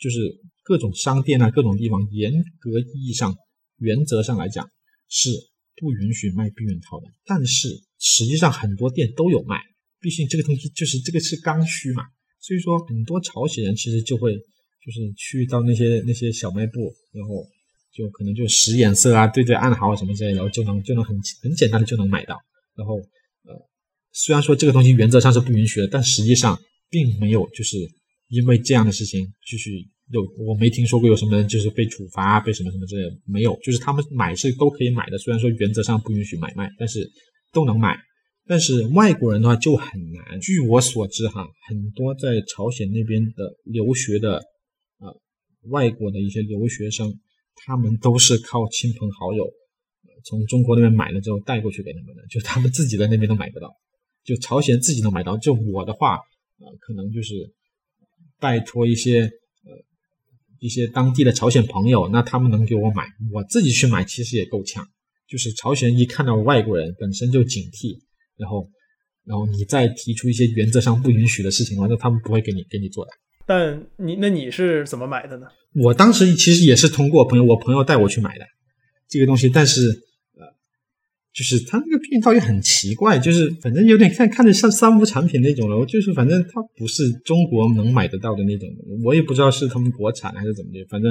[0.00, 0.18] 就是
[0.62, 3.36] 各种商店啊，各种地方，严格意义上、
[3.78, 4.68] 原则上来讲
[5.08, 5.30] 是
[5.76, 7.06] 不允许卖避孕套的。
[7.24, 9.60] 但是实际上很多店都有卖。
[10.00, 12.02] 毕竟这个东西就是这个是刚需嘛，
[12.40, 17.46] 所以说很多朝鲜人其实就会就是去到那些那些小卖部，然后
[17.92, 22.38] 就可能就使眼色啊，对对暗号什么之类，然后就能就能很很简单的就能买到。
[22.74, 22.96] 然后
[23.44, 23.68] 呃，
[24.12, 27.76] 虽然说这个东西原则上是不允许的，但实际上并没有就是
[28.30, 29.70] 因为这样的事情就是
[30.10, 37.06] 有我没听说过有什么人就是被处罚被什么什么之类的，没有，就是他们买是都可以买的，虽然说原则上不允许买卖，但是
[37.52, 37.96] 都能买。
[38.46, 40.40] 但是外国人的话就很难。
[40.40, 44.42] 据我所知，哈，很多在朝鲜那边的留学的，
[44.98, 45.14] 呃，
[45.68, 47.12] 外国的一些留学生，
[47.54, 49.48] 他们都是靠亲朋好友
[50.24, 53.72] 从中国那边买了之后带过去给他们的，就他们自己在那边都买不到，
[54.24, 55.36] 就朝鲜自己能买到。
[55.36, 56.16] 就我的话，
[56.58, 57.34] 呃，可能就是
[58.40, 59.70] 拜托一些呃
[60.58, 64.84] 一些当地的朝鲜朋友，那他们能给我买，我自己去买其实也够呛。
[65.28, 67.96] 就是朝鲜一看到外国人，本身就警惕。
[68.36, 68.66] 然后，
[69.24, 73.12] 然后你再提出一些原则上不允许的事情的话，那他们不会给你给你做的。
[73.46, 75.46] 但你那你是怎么买的呢？
[75.74, 78.44] 我当时其实也是通过朋友，我朋友带我去买的
[79.08, 79.48] 这个东西。
[79.48, 79.96] 但是呃，
[81.32, 85.84] 就是他那个避孕套也很奇怪，就是反正有点看看着像三无产品那种了。
[85.86, 88.68] 就是反正它不是中国能买得到的那种，
[89.04, 90.84] 我也不知道是他们国产还是怎么的。
[90.88, 91.10] 反正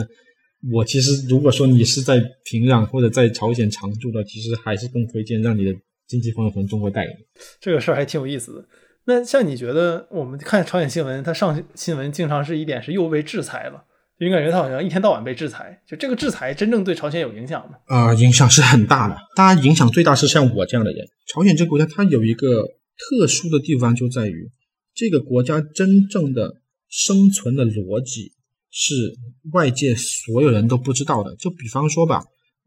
[0.72, 5.74] 我其实如果说你是在平壤或者在朝鲜常住的，其实还是更推荐让你的。
[6.10, 7.18] 经济朋友从中国带给你，
[7.62, 8.66] 这个事儿还挺有意思的。
[9.06, 13.84] 那像你觉得，我们看朝鲜新闻，它上新闻经常是一点是又被制裁了，
[14.20, 15.82] 就感觉他好像一天到晚被制裁。
[15.88, 17.78] 就这个制裁真正对朝鲜有影响吗？
[17.86, 19.16] 啊、影响是很大的。
[19.36, 21.08] 当然，影响最大是像我这样的人。
[21.28, 22.64] 朝鲜这个国家，它有一个
[22.98, 24.52] 特殊的地方，就在于
[24.94, 28.34] 这个国家真正的生存的逻辑
[28.70, 29.16] 是
[29.54, 31.36] 外界所有人都不知道的。
[31.38, 32.18] 就比方说吧，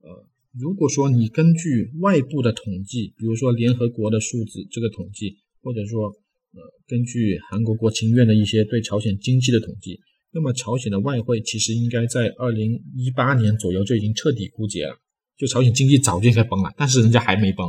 [0.01, 0.27] 呃，
[0.59, 10.01] 如果说你根据外部的统计，比如说联合国的数字这个统计，或者说呃根据韩国国情院的一些对朝鲜经济的统计，
[10.33, 14.97] 那么朝鲜的外汇其实应该在二零一八年左右就已经彻底枯竭了。
[15.37, 17.69] 就朝鲜经济早就应该崩了，但是人家还没崩。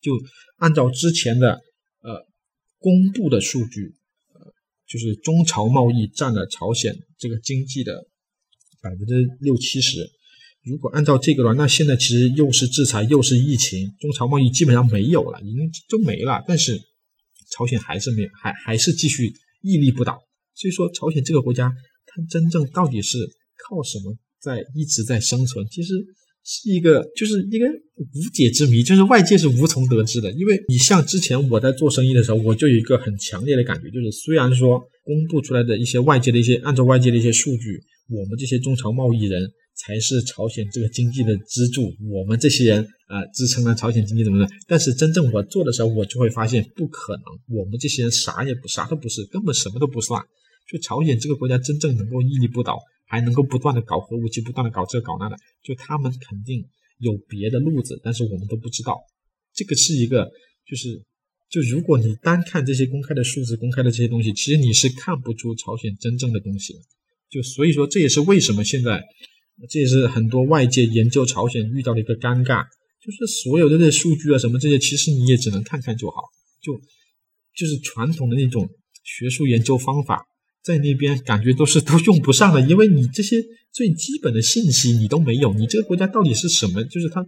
[0.00, 0.12] 就
[0.58, 1.52] 按照之前的
[2.02, 2.26] 呃
[2.78, 3.94] 公布的数据，
[4.34, 4.52] 呃，
[4.86, 8.06] 就是中朝贸易占了朝鲜这个经济的
[8.82, 10.10] 百分之六七十。
[10.62, 16.44] 如果按照这个的话，那现在其实又是制裁又是疫情，中朝贸易基本上没有了，已经都没了。
[16.46, 16.78] 但是
[17.50, 20.20] 朝鲜还是没，还还是继续屹立不倒。
[20.54, 21.68] 所以说，朝鲜这个国家，
[22.06, 23.18] 它真正到底是
[23.68, 25.66] 靠什么在一直在生存？
[25.70, 25.94] 其实
[26.44, 30.30] 是一个就是一个无解之谜，就是外界是无从得知的。
[30.32, 44.48] 因为你像之前我在做生意的时候，我就有一个很强烈的感觉，就是虽然说公布出来的一些外界的一些按照外界的一些数据，我们这些中朝贸易人才是朝鲜这个经济的支柱，我们这些人啊、呃支撑了朝鲜经济怎么的。
[44.68, 47.24] 但是真正我做的时候，我就会发现不可能，
[47.58, 50.22] 我们这些人啥也不啥都不是，根本什么都不算。
[50.66, 56.66] 就朝鲜这个国家真正能够屹立不倒，还能够不断的搞核武器，不断的搞这搞那的，就他们肯定
[56.98, 58.98] 有别的路子，但是我们都不知道。
[59.52, 60.30] 这个是一个，
[60.66, 61.02] 就是
[61.50, 66.80] 就如果你单看这些公开的数字、公开的这些东西，其实你是看不出朝鲜真正的东西的。
[67.30, 69.02] 就所以说，这也是为什么现在，
[69.68, 72.64] 这也是很多外界研究朝鲜遇到的一个尴尬，
[73.02, 76.22] 就是所有的这些数据啊什么这些，其实你也只能看看就好，
[76.62, 76.80] 就
[77.54, 78.68] 就是传统的那种
[79.02, 80.24] 学术研究方法。
[80.64, 83.36] 在那边感觉都是都用不上的，因为你这些
[83.70, 86.82] 最基本的信息你都没有，你这个国家到底是什么？
[86.84, 87.22] 就是它，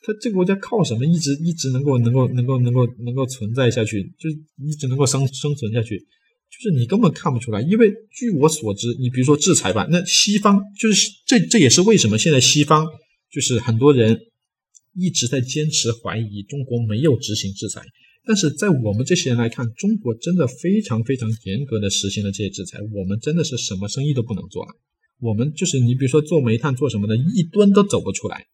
[0.00, 4.30] 它这个国家靠什么一直一直能够能够能够能够能够存在下去，就
[4.64, 7.60] 一直能够生生存下去，就是你根本看不出来。
[7.60, 12.86] 因为据我所知，你比如说制裁吧，那西方就是这这也是为什么现在西方
[13.30, 14.18] 就是很多人
[14.94, 17.82] 一直在坚持怀疑中国没有执行制裁。
[18.24, 24.70] 但是在我们这些人来看，中国真的非常非常严格的实行了这些制裁，我们真的是什么生意都不能做了。
[25.20, 28.46] 我们就是你比如说做煤炭做什么的，一吨都走不出来。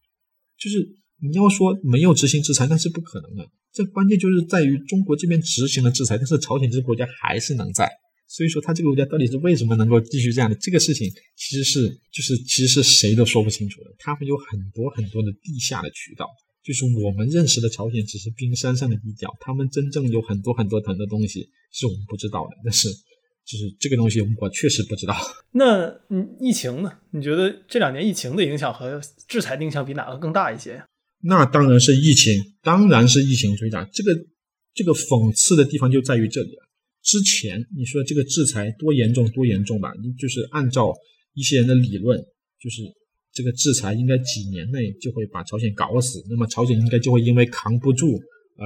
[0.59, 0.79] 就是
[1.21, 3.49] 你要说没有执行制裁，那是不可能的。
[3.73, 7.91] 这关键就是在于中国这边执行了制裁，但是朝鲜这个国家还是能在。
[8.29, 10.57] 所以说，他这个国家到底是为什么能够继续这样的？
[10.57, 13.95] 这个事情其实是就是其实是谁都说不清楚的。
[13.99, 16.27] 他们有很多很多的地下的渠道。
[16.67, 22.57] 就是我们认识的朝鲜只是冰山上的一角，他们真正有很多很多很多东西是我们不知道的。
[22.65, 22.89] 但是，
[23.45, 25.15] 就是这个东西我确实不知道。
[25.55, 26.91] 那嗯，疫情呢？
[27.13, 30.83] 你觉得这两年疫情的影响和制裁的影响比哪个更大一些？
[31.23, 33.89] 那当然是疫情，当然是疫情最大。
[33.93, 34.11] 这个
[34.75, 36.69] 这个讽刺的地方就在于这里了。
[37.01, 39.93] 之前你说这个制裁多严重多严重吧？
[40.19, 40.93] 就是按照
[41.35, 42.19] 一些人的理论，
[42.61, 42.83] 就是。
[43.37, 48.19] 这个制裁应该几年内就会把朝鲜搞死，那么朝鲜应该就会因为扛不住，
[48.57, 48.65] 而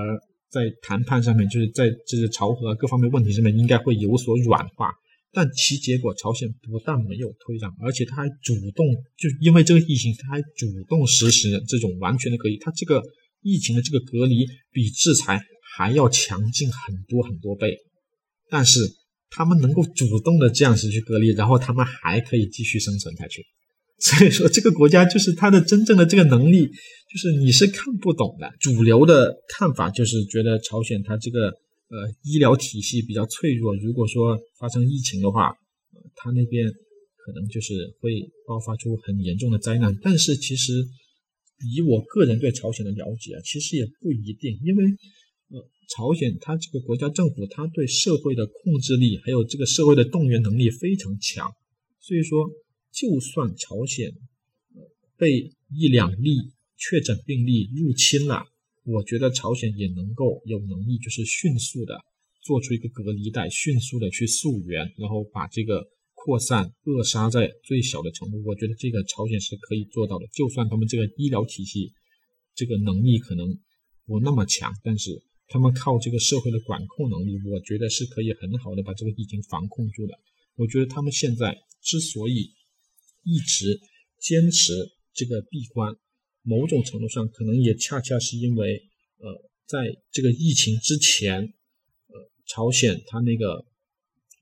[0.48, 4.92] 在谈判上面，就是在这个朝核各方面问题上面，应该会有所软化。
[5.32, 12.56] 但其结果，朝鲜不但没有退让，而且他还主动，就因为这个疫情，他还主动实施这种完全的隔离。
[12.58, 13.02] 他这个
[13.42, 15.40] 疫情的这个隔离比制裁
[15.76, 17.76] 还要强劲很多很多倍，
[18.48, 18.80] 但是
[19.30, 23.44] 他们能够主动的这样子去隔离，然后他们还可以继续生存下去。
[24.02, 28.50] 所以说，这个国家就是它的真正的这个能力，就是你是看不懂的。
[28.58, 39.94] 主流的看法就是觉得朝鲜它这个呃医疗体系比较脆弱，如果说发生疫情的话，呃，它那边可能就是会爆发出很严重的灾难。
[40.00, 40.72] 但是其实
[41.76, 44.84] 以我个人对朝鲜的了解啊，其实也不一定，因为
[45.50, 45.60] 呃，
[45.94, 51.46] 朝鲜它这个国家政府，它对社会的控制力还有这个社会的动员能力非常强，
[52.00, 52.48] 所以说。
[52.92, 54.12] 就算朝鲜
[55.16, 58.44] 被一两例确诊病例入侵了，
[58.84, 62.00] 我觉得朝鲜也能够有能力，就是迅速的
[62.42, 68.42] 做出一个隔离带，迅速的去溯源，然后把这个扩散扼杀在最小的程度。
[68.44, 70.26] 我觉得这个朝鲜是可以做到的。
[70.32, 71.92] 就算他们这个医疗体系
[72.54, 73.58] 这个能力可能
[74.06, 80.18] 不那么强，但是他们靠这个社会的管控能力，我觉得是可以很好的把这个疫情防控住的。
[80.56, 82.50] 我觉得他们现在之所以
[83.22, 83.80] 一直
[84.18, 84.72] 坚持
[85.12, 85.94] 这个闭关，
[86.42, 88.82] 某种程度上可能也恰恰是因为，
[89.18, 93.64] 呃，在这个疫情之前，呃，朝鲜它那个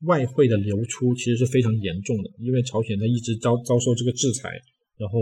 [0.03, 4.51] 外汇的流出其实是非常严重的，因为朝鲜它一直遭遭受这个制裁，
[4.97, 5.19] 然后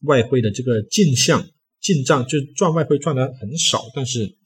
[0.00, 1.48] 外汇的这个进项
[1.80, 4.36] 进账就赚外汇赚的很少，但是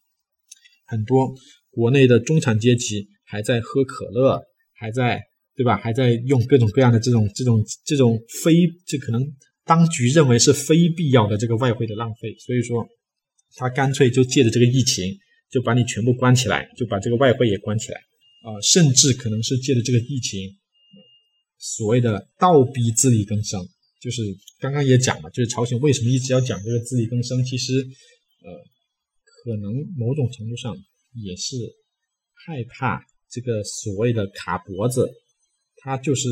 [0.86, 1.34] 很多
[1.70, 4.42] 国内的中产阶级还在喝可乐，
[4.72, 5.25] 还在
[5.56, 5.76] 对吧？
[5.76, 8.52] 还在用各种各样的这种这种这种非
[8.86, 9.24] 这可能
[9.64, 12.86] 当局认为是非必要的这个外汇的浪费，所以说
[13.56, 15.16] 他干脆就借着这个疫情
[15.50, 17.98] 就把你全部关起来，就把这个外汇也关起来。
[18.42, 20.48] 啊，甚至可能是借着这个疫情，
[21.58, 23.60] 所谓的倒逼自力更生，
[24.00, 24.22] 就是
[24.60, 27.72] 刚刚也讲了，就是朝鲜为什么一直要讲这个自力更生，其实，
[28.44, 28.52] 呃，
[29.24, 30.76] 可能某种程度上
[31.24, 31.56] 也是
[32.46, 35.10] 害怕这个所谓的卡脖子，
[35.76, 36.28] 他就是，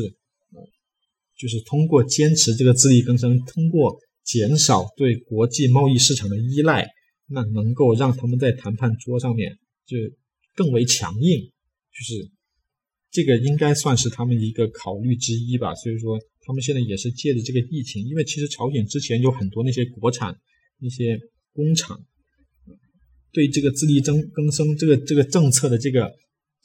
[1.37, 6.87] 就是通过坚持这个自力更生，通过减少对国际贸易市场的依赖，
[7.27, 9.97] 那能够让他们在谈判桌上面就
[10.55, 11.51] 更为强硬。
[11.97, 12.29] 就是
[13.11, 20.35] 这个应该算是他们一个考虑之一吧，所以说他们现在也是借着这个疫情，因为其实朝鲜之前有很多那些国产
[20.79, 21.17] 那些
[21.53, 21.97] 工厂，
[23.31, 26.13] 对这个自力增更生这个这个政策的这个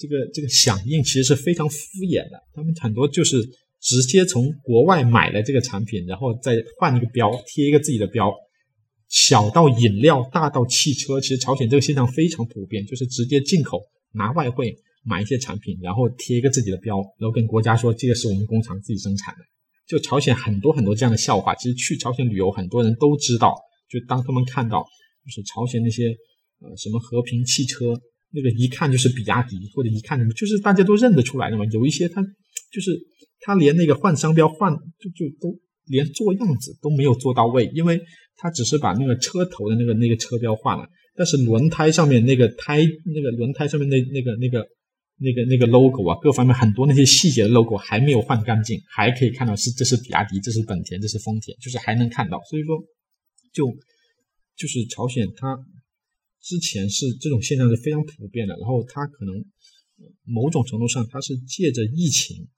[0.01, 1.77] 这个这个响应其实是非常敷
[2.09, 3.37] 衍的，他们很多就是
[3.81, 8.33] 直接从国外买了这个产品，然后再换一个标贴一个自己的标，
[9.09, 13.79] 小到饮料，大到汽车，其实朝鲜这个现象非常普遍，就是直接进口
[14.15, 14.75] 拿外汇。
[15.03, 19.41] 买一些产品，然后贴一个自己的标，然后跟国家说这个是我们工厂自己生产的。
[19.89, 23.57] 就朝鲜很多很多这样的笑话，其实去朝鲜旅游很多人都知道。
[23.89, 24.85] 就当他们看到
[25.25, 26.09] 就是朝鲜那些
[26.61, 27.99] 呃什么和平汽车，
[28.33, 31.65] 那个一看就是比亚迪，或者一看什么，就是大家都认得出来的嘛。
[31.73, 32.23] 有一些他
[32.73, 32.99] 就是
[33.41, 38.01] 他连那个换商标换就就都连做样子都没有做到位，因为
[38.37, 44.67] 他只是把那个车头的那个那个车标换了，但是轮胎上面那个胎那个轮胎上面那那个那个。
[45.23, 52.41] 那个那个 logo 啊，各方面很多那些细节的 logo 还没有换干净，还可以看到是这是比亚迪，这是本田，这是丰田，就是还能看到。
[52.49, 52.79] 所以说，
[53.53, 53.67] 就
[54.57, 55.55] 就是朝鲜它
[56.43, 59.45] 之前是这种现象是非常普遍的，然后它可能
[60.25, 62.49] 某种程度上它是借着疫情，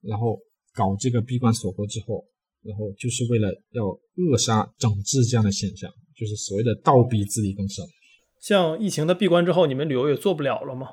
[0.00, 0.38] 然后
[0.72, 2.24] 搞这个闭关锁国之后，
[2.62, 7.84] 然后就是为了要扼杀整治这样的现象，就是所谓的倒逼自力更生。
[8.40, 10.88] 像疫情的闭关之后，你们旅游也做不了了吗？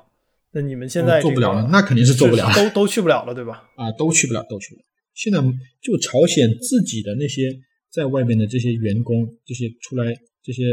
[0.50, 3.70] 那你们现在做不了了，那肯定是做不了，都都去不了了，对吧？
[3.76, 4.84] 啊，都去不了，都去不了。
[5.14, 5.38] 现在
[5.80, 7.56] 就朝鲜自己的那些
[7.88, 10.12] 在外面的这些员工，这些出来
[10.42, 10.64] 这些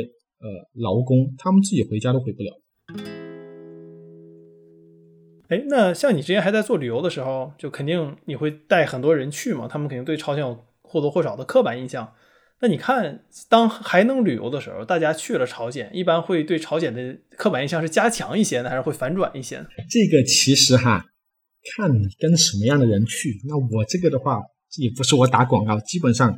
[0.43, 2.51] 呃劳工，他们自己回家都回不了。
[5.47, 12.13] 哎，那像你之前还在做旅游的时候，就肯定你会带很多人去嘛，他们肯定对朝鲜有或多或少的刻板印象。
[12.59, 19.65] 那你看，当还能旅游的时候，大家去了朝鲜，一般会对朝鲜的刻板印象是加强一些呢，还是会反转一些呢？
[19.89, 21.05] 这个其实哈，
[21.75, 23.39] 看你跟什么样的人去。
[23.47, 24.41] 那我这个的话，
[24.79, 26.33] 也不是我打广告，基本上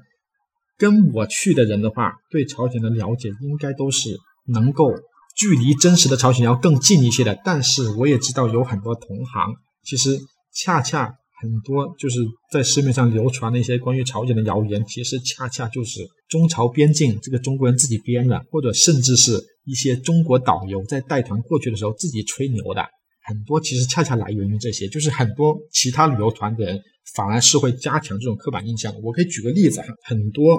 [0.77, 4.17] 跟我去的人的话，对朝鲜的了解应该都是
[4.47, 4.91] 能够
[5.37, 7.37] 距离真实的朝鲜要更近一些的。
[7.43, 9.53] 但是我也知道有很多同行，
[9.83, 10.17] 其实
[10.53, 11.15] 恰恰。
[11.41, 15.99] 很多就是在市面上流传的一些关于朝鲜的谣言，其实恰恰就是
[16.29, 19.33] 中朝边境这个中国人自己编的，或者甚至是
[19.65, 22.81] 一些中国导游在带团过去的时候自己吹牛的。
[23.27, 26.81] 很多其实恰恰来源于这些，就是很多其他旅游团的人
[27.15, 28.93] 反而是会加强这种刻板印象。
[29.01, 30.53] 我可以举个例子哈，很多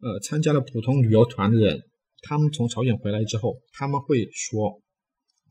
[0.00, 1.82] 呃参加了普通旅游团的人，
[2.22, 4.80] 他们从朝鲜回来之后，他们会说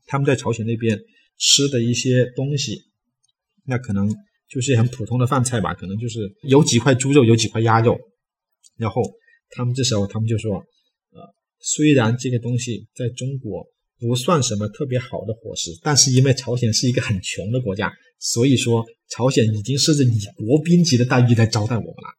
[0.06, 0.98] 他们在朝鲜那边
[1.38, 2.82] 吃的一些东西，
[3.64, 4.12] 那可能。
[4.50, 7.98] 就是很普通的饭菜吧，可能就是有几块猪肉，有几块鸭肉，
[8.78, 9.02] 然后
[9.50, 10.54] 他们这时候他们就说，
[11.10, 11.20] 呃，
[11.60, 13.66] 虽然这个东西在中国
[14.00, 22.14] 不算什么特别好的伙食，但是因为朝鲜是一个很穷的国家，所以说朝鲜已经是以国宾级的待遇来招待我们了。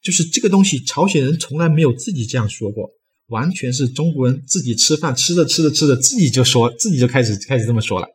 [0.00, 2.88] 就是这个东西，朝鲜人从来没有自己这样说过，
[3.28, 8.06] 完全是中国人自己吃饭吃着吃着吃着，自己就说自己就开始开始这么说了。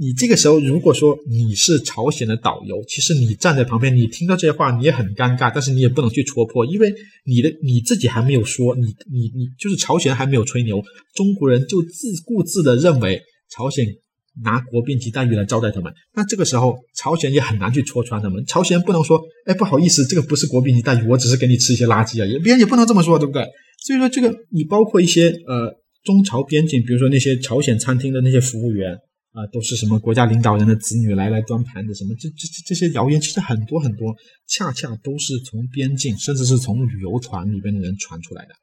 [0.00, 6.90] 你这个时候，如果说你是朝鲜的导游，其实你站在旁边，你听到这些话，你也很尴尬，但是你也不能去戳破，因为
[7.26, 10.82] 你的你自己还没有说，你你你就是朝鲜还没有吹牛，
[11.14, 13.20] 中国人就自顾自的认为
[13.54, 13.86] 朝鲜
[14.42, 23.44] 拿国宾级待遇来招待他们，那这个时候朝鲜也很难去戳穿他们，朝鲜不能说，哎，不好意思，这个不是国宾级待遇，我只是给你吃一些垃圾而已，别人也不能这么说，对不对？
[23.84, 25.70] 所以说这个你包括一些呃
[26.02, 28.96] 中朝边境，比如说那些朝鲜餐厅的那些服务员。
[29.32, 32.14] 啊，都是什么国家领导人的子女来来端盘子什么？
[32.16, 34.14] 这这这这些谣言其实很多很多，
[34.48, 38.54] 恰恰都是从边境，甚至是从旅游团里边的人传出来的。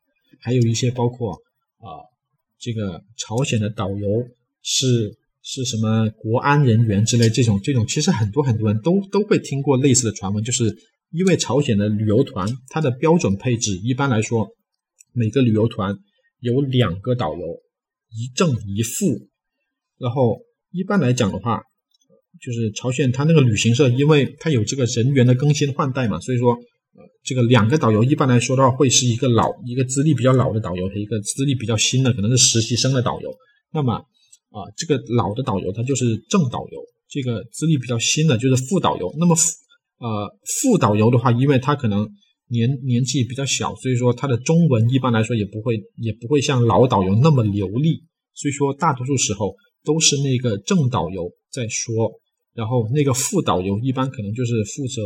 [0.41, 1.33] 还有一些包括
[1.77, 2.03] 啊，
[2.59, 4.27] 这个朝鲜的导游
[4.61, 10.65] 是是什么国安人员之类这种这种，其实很多很多人都都会听过类似的传闻，就是
[11.11, 14.49] 因为朝鲜的旅游团，它的标准配置一般来说，
[15.13, 15.97] 每个旅游团
[16.41, 17.39] 有两个导游，
[18.09, 19.29] 一正一副，
[19.97, 20.41] 然后
[20.71, 21.61] 一般来讲的话，
[22.41, 33.33] 就是朝鲜它那个旅行社，因为它有这个人员的更新换代嘛，所以说呃这个两个导游一般来说的话，会是一个老一个资历比较老的导游和一个资历比较新的，可能是实习生的导游，
[33.73, 34.03] 那么。
[34.49, 39.13] 啊，这个老的导游他就是正导游，这个资历比较新的就是副导游。
[39.19, 39.35] 那么
[39.99, 42.07] 呃副导游的话，因为他可能
[42.47, 48.01] 年年纪比较小，所以说他的中文一般来说也不会也不会像老导游那么流利，
[48.33, 49.53] 所以说大多数时候
[49.87, 52.11] 都是那个正导游在说，
[52.53, 55.01] 然后那个副导游一般可能就是负责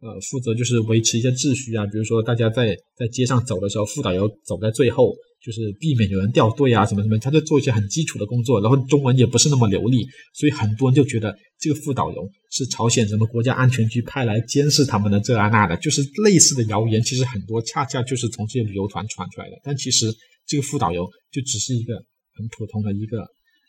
[0.00, 5.14] 呃负责就是维持一些秩序啊，比如说大家在在街上走的时候，副导游走在最后。
[5.44, 9.98] 就是避免有人掉队啊，什么什么，他就做一些很基础的工作，然后中文也不是那么流利，
[10.32, 19.56] 所以很多人就觉得这个副导游是朝鲜什么国家安全局派来监视他们的这啊那的，就是类似的谣言，其实很多恰恰就是从这些旅游团传出来的。
[19.62, 20.10] 但其实
[20.46, 21.92] 这个副导游就只是一个
[22.32, 23.18] 很普通的一个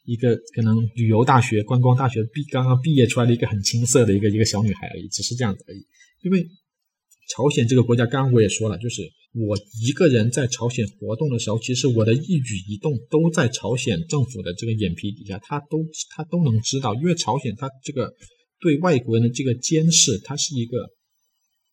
[0.06, 5.86] 一个可能旅游大学、观光大学毕刚刚毕业出来的一个很青涩的一个一个小女孩而已，只是这样子而已，
[6.22, 6.48] 因为。
[7.28, 9.02] 朝鲜这个国家，刚刚我也说了，就是
[9.34, 15.80] 我一个人在朝鲜活动的时候，其实我的一举一动都在朝鲜政府的这个眼皮底下，他都
[16.16, 16.94] 他都能知道。
[16.94, 18.14] 因为朝鲜他这个
[18.60, 20.88] 对外国人的这个监视，它是一个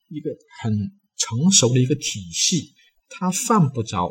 [0.09, 0.31] 一个
[0.63, 0.73] 很
[1.19, 2.73] 成熟的一个体系，
[3.11, 4.11] 他犯不着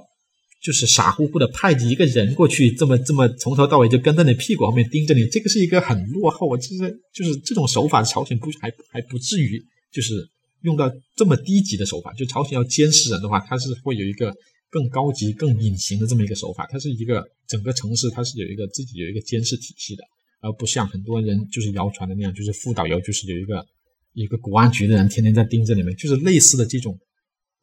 [0.62, 10.30] 就是傻乎乎的派一个人过去，这么这么从头到尾就跟在你屁股后面盯着你，这个是一个很落后，就是就是这种手法，朝鲜不还还不至于就是。
[10.64, 14.32] 用到这么低级的手法，就朝鲜要监视人的话，它是会有一个
[14.70, 16.68] 更高级、更隐形的这么一个手法。
[16.72, 20.04] 它是一个整个城市，它是有一个自己有一个监视体系的，
[20.40, 23.66] 而不像很多人就是谣传的那样，就是副导游就是有一个
[24.14, 26.96] 一个国安局的人天天在盯着你们，就是类似的这种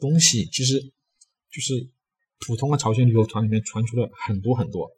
[0.01, 0.81] 东西，其实
[1.53, 1.75] 就是
[2.47, 4.91] 普通的朝鲜旅游团里面传出了很多很多。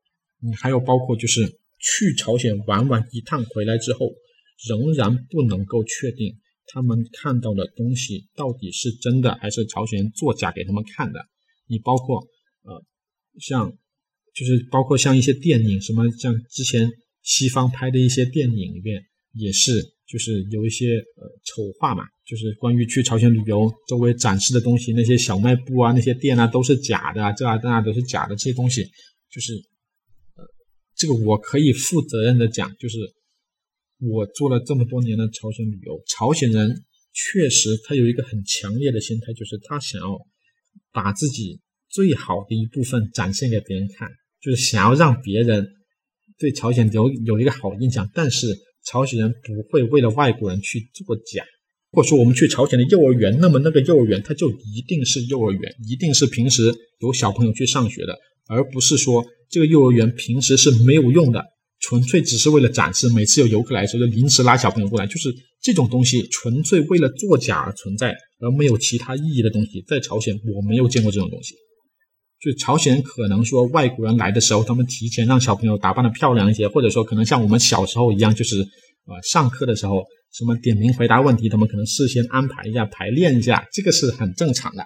[0.43, 4.13] 你还有包括就是去朝鲜玩完一趟回来之后，
[4.69, 6.39] 仍然不能够确定。
[6.73, 11.21] 他们看到的东西到底是真的还是朝鲜作假给他们看的？
[11.67, 12.21] 你包括
[12.63, 12.85] 呃，
[13.41, 13.77] 像
[14.33, 16.89] 就是包括像一些电影，什么像之前
[17.23, 19.03] 西方拍的一些电影里面，
[19.35, 28.85] 也是就是有一些呃丑化嘛，就是关于去朝鲜旅游周围展示的东西，那些小卖部啊，那些店啊都是假的，这啊那啊都是假的，这些东西
[29.29, 29.55] 就是
[30.37, 30.45] 呃，
[30.95, 32.99] 这个我可以负责任的讲，就是。
[34.03, 40.19] 我做了这么多年的朝鲜旅游，朝鲜人确实他有一个很强烈的心态，就是他想要
[40.91, 41.61] 把自己
[41.91, 44.09] 最好的一部分展现给别人看，
[44.41, 45.69] 就是想要让别人
[46.39, 48.09] 对朝鲜有有一个好印象。
[48.15, 48.47] 但是
[48.87, 51.45] 朝鲜人不会为了外国人去作假。
[51.93, 58.17] 或者说我们去朝鲜的幼儿园，那么那个幼儿园它就一定是幼儿园，一定是平时有小朋友去上学的，
[58.49, 61.45] 而不是说这个幼儿园平时是没有用的。
[61.83, 69.83] 纯粹只是为了展示，每次有游客来的时候就临时拉小朋友过来，就是这种东西，纯粹为了作假而存在，而没有其他意义的东西。
[69.89, 71.55] 在朝鲜，我没有见过这种东西。
[72.39, 84.85] 就朝鲜可能说外国人来的时候，他们提前让小朋友打扮的漂亮一些，或者说可能像我们小时候一样，就是呃上课的时候什么点名回答问题，他们可能事先安排一下排练一下，这个是很正常的。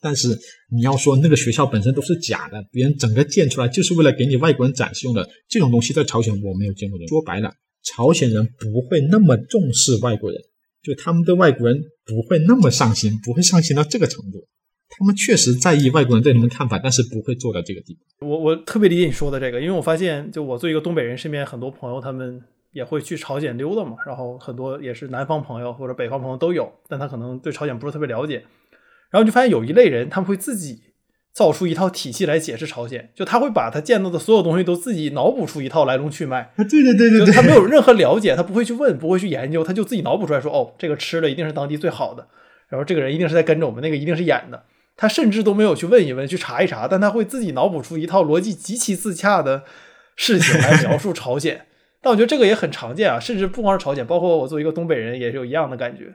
[0.00, 0.38] 但是
[0.70, 7.06] 你要说那个学校本身都是假的，别人整个建出来就是为了给你外国人展示用的，这种东西在朝鲜我没有见过的。
[7.08, 7.50] 说白了，
[7.82, 10.40] 朝鲜人不会那么重视外国人，
[10.82, 14.46] 就他们对外国人不会那么上心，不会上心到这个程度。
[14.88, 18.26] 他们确实在意外国人对他们的看法，但是不会做到这个地步。
[18.26, 22.40] 我我特别理解你说的这个，因为我发现，就我作为一个东北人，身边很多朋友他们
[22.76, 28.44] 也会去朝鲜溜达嘛，然后很多也是南方朋友或者北方朋友都有，但他可能对朝鲜不是特别了解。
[29.10, 30.82] 然后就发现有一类人，他们会自己
[31.32, 36.52] 造出一套体系来解释朝鲜，就他会把他见到的所有东西都自己脑补出一套来龙去脉。
[36.58, 42.28] 对对对对对，他没有 任何了解，他不会去问，不会去研究，他就自己脑补出来说，哦，这个吃的一定是当地最好的，
[42.68, 44.64] 然后这个人一定是在跟着我们，那个一定是演的。
[44.98, 49.62] 他甚至都没有去问一问，去查一查，但他会自己脑补出一套逻辑极其自洽的
[50.16, 51.65] 事情来描述朝鲜。
[52.06, 56.14] 但我觉得这个也很常见啊，甚至不光是朝鲜，包括我作为一个东北人也是有一样的感觉，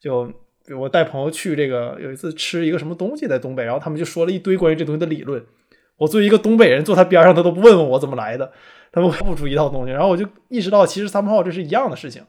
[0.00, 0.24] 就
[0.66, 0.80] 比如。
[0.80, 5.40] 我带朋友去这个，有一次吃一个什么东西在东北，然后他们就说了一堆关于这东西的理论。
[5.96, 8.50] 我作为一个东北人坐他边上，他都不问问我怎么来的，
[8.90, 9.92] 他们 不出一套东西。
[9.92, 12.22] 然后我就意识到，其实三炮这是一样的事情，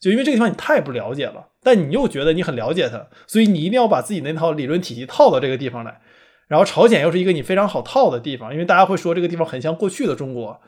[0.00, 6.00] 就因为这个地方你太不了解了，但你又觉得你很了解它，所以你一定要把自己那套理论体系套到这个地方来。
[6.48, 10.60] 然后朝鲜又是一个你非常好套的地方，因为大家会说这个地方很像过去的中国。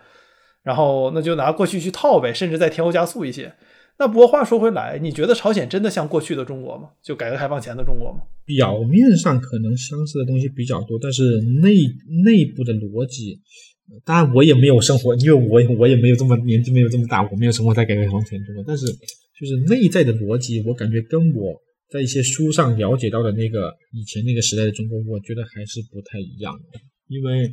[0.68, 3.50] 然后那就拿过去去套呗，甚至再添油加醋一些。
[3.98, 6.90] 那不过话说回来，你觉得朝鲜真的像过去的中国吗？
[7.02, 8.20] 就改革开放前的中国吗？
[8.44, 11.22] 表面上可能相似的东西比较多，但是
[11.62, 11.72] 内
[12.22, 13.40] 内部的逻辑，
[14.04, 18.62] 当然我也没有生活，因为我我也没有这么年纪没有这么大，我没有生活在改革开放前中国。
[18.66, 18.84] 但是
[19.40, 21.58] 就是内在的逻辑，我感觉跟我
[21.88, 26.78] 在一些书上了解到的那个以前那个时代的中国，我觉得还是不太一样的。
[27.08, 27.46] 因为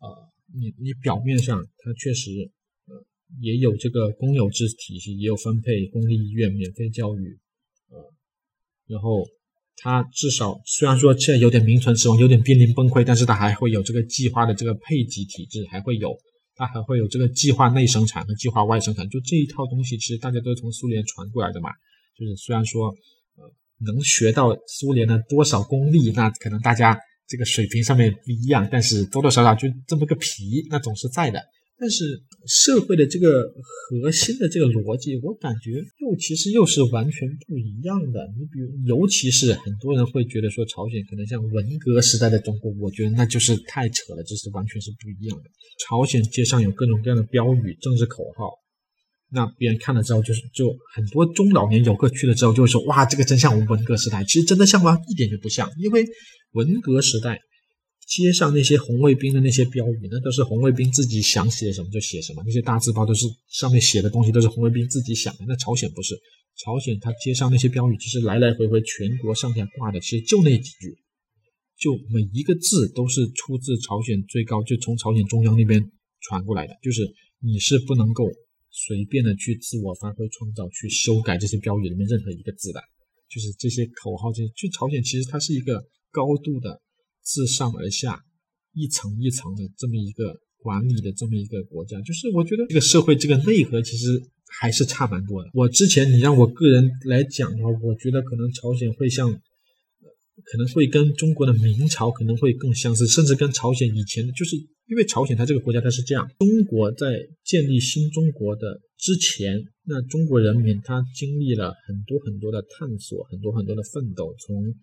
[0.00, 0.06] 啊，
[0.58, 2.30] 你你表面上它确实。
[3.40, 7.38] 也有这个公有制体系，也有分配公立医院、免费教育，
[7.90, 7.98] 呃，
[8.86, 9.26] 然后
[9.76, 16.16] 它至少虽然说现在有点名存实亡，有点濒临崩溃，但是它还会有这个计划的这个配给体制，还会有
[16.54, 21.70] 它还会有这个计划内生产和计划外生产，就这一套东西，其实大家都从苏联传过来的嘛。
[22.16, 22.86] 就是虽然说
[23.36, 23.52] 呃
[23.84, 31.42] 能学到苏联的多少功力，那可能大家这个水平上面不一样，但是多多少少就这么个皮，那总是在的。
[31.76, 32.04] 但是
[32.46, 38.20] 社会的这个核心的这个逻辑，我感觉又其实又是完全不一样的。
[38.38, 45.44] 你比如，尤其是很多人会觉得说朝鲜可能像文革时代的中国，我觉得那就是太扯了，这是完全是不一样的。
[45.84, 48.52] 朝鲜街上有各种各样的标语、政治口号，
[49.32, 54.96] 那别人看了之后就是就很多中老年游客去了之后就会说：“哇，这个真像我们文革时代。”其实真的像吗？
[55.08, 56.04] 一点就不像，因为
[56.52, 57.40] 文革时代。
[58.06, 62.42] 街上那些红卫兵的那些标语，那都是红卫兵自己想写什么就写什么。
[62.44, 65.44] 那些大字报都是上面写的东西都是红卫兵自己想的。
[65.48, 66.14] 那朝鲜不是，
[66.56, 70.98] 朝鲜他街上那些标语其实来来回回全国上下挂的，其实就那几句，
[71.78, 75.90] 就每一个字都是出自朝鲜最高，就从朝鲜中央那边
[76.20, 76.76] 传过来的。
[76.82, 78.30] 就是你是不能够
[78.70, 82.80] 随便的去自我发挥创造，去修改这些标语里面任何一个字的。
[83.30, 86.82] 就是这些口号，这就朝鲜其实它是一个高度的。
[87.24, 88.20] 自上而下，
[88.74, 95.48] 一层一层的这么一个管理的这么一个国家，就是我觉得这个社会这个内核其实还是差蛮多的。
[95.54, 114.74] 我之前你让我个人来讲的话，我觉得可能朝鲜会像，可能会跟中国的明朝可能会更相似，甚至跟朝鲜以前的，就是因为朝鲜它这个国家它是这样，中国在建立新中国的之前，那中国人民他经历了很多很多的探索，很多很多的奋斗，从。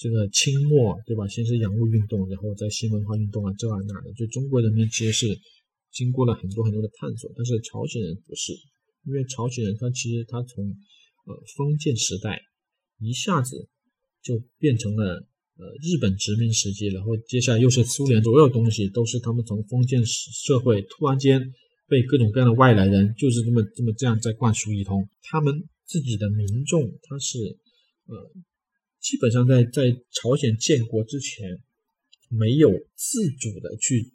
[0.00, 1.28] 这个清末对吧？
[1.28, 4.10] 先是洋务运动，然后在新文化运动啊，这啊那的。
[4.14, 5.38] 就中国人民其实是
[5.92, 8.54] 经过了很多很多的探索，但是朝鲜人不是，
[9.04, 10.64] 因为朝鲜人他其实他从
[11.26, 12.40] 呃封建时代
[12.98, 13.68] 一下子
[14.22, 15.28] 就变成了
[15.58, 21.52] 呃日本殖民时期，然后接下来又是苏联，所有东西都是他们从封建社会突然间
[21.86, 27.58] 被各种各样的外来人就是这么这么这样在灌输一通，他们自己的民众他是
[28.06, 28.32] 呃。
[29.00, 31.62] 基本上在在朝鲜建国之前，
[32.28, 34.12] 没有自主的去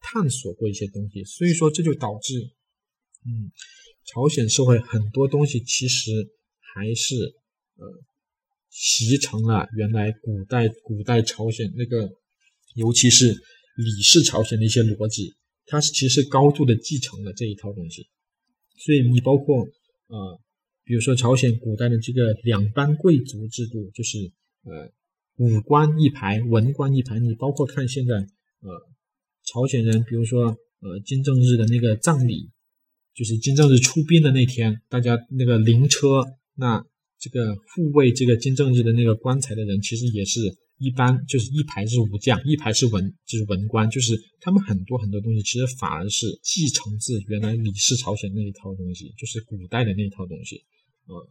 [0.00, 2.50] 探索过一些东西，所以说这就导致，
[3.24, 3.52] 嗯，
[4.04, 6.10] 朝鲜社会很多东西其实
[6.58, 7.14] 还是
[7.76, 7.86] 呃
[8.70, 12.10] 习成了原来古代古代朝鲜那个，
[12.74, 13.32] 尤其是
[13.76, 15.34] 李氏朝鲜的一些逻辑，
[15.66, 18.08] 它是其实高度的继承了这一套东西，
[18.78, 19.64] 所以你包括
[20.08, 20.40] 呃。
[20.84, 24.30] 比如说朝鲜古代的这个两班贵族制度，就是
[24.64, 24.92] 呃
[25.36, 27.18] 武官一排，文官一排。
[27.18, 28.70] 你包括看现在呃
[29.44, 32.50] 朝鲜人，比如说呃金正日的那个葬礼，
[33.14, 36.22] 就是金正日出殡的那天，大家那个灵车，
[36.54, 36.84] 那
[37.18, 40.40] 这个护卫这个金正日的那个棺材的人，其实也是
[40.76, 50.62] 一般，就是一排是武将，一排是文，就是文官，就是他们很多很多东西，其实反而是继承自原来李氏朝鲜那一套东西，就是古代的那一套东西。
[51.06, 51.28] 呃，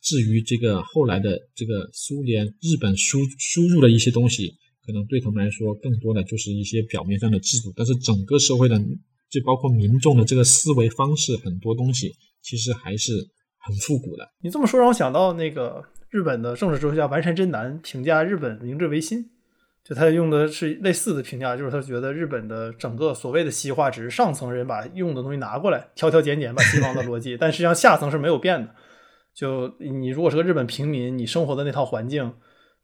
[0.00, 4.54] 至于这个后来的这个苏联、日本输输入的一些东西，
[4.86, 8.78] 可能对他们来说，更多的就是一些表面上的制度，但是整个社会的，
[9.28, 13.12] 就包括民众的这个思维方式，很多东西其实还是
[13.58, 14.26] 很复古的。
[14.40, 19.30] 你这么说让我想到那个日本的政治哲学家丸山真男评价日本明治维新，
[19.84, 28.74] 就他用的是类似的评价，就是他觉得日本的整个所谓的西化，只是上层人把用的东西拿过来，挑挑拣拣把西方的逻辑，但实际上下层是没有变的。
[29.40, 32.30] 就你如果是个日本平民，你生活的那套环境，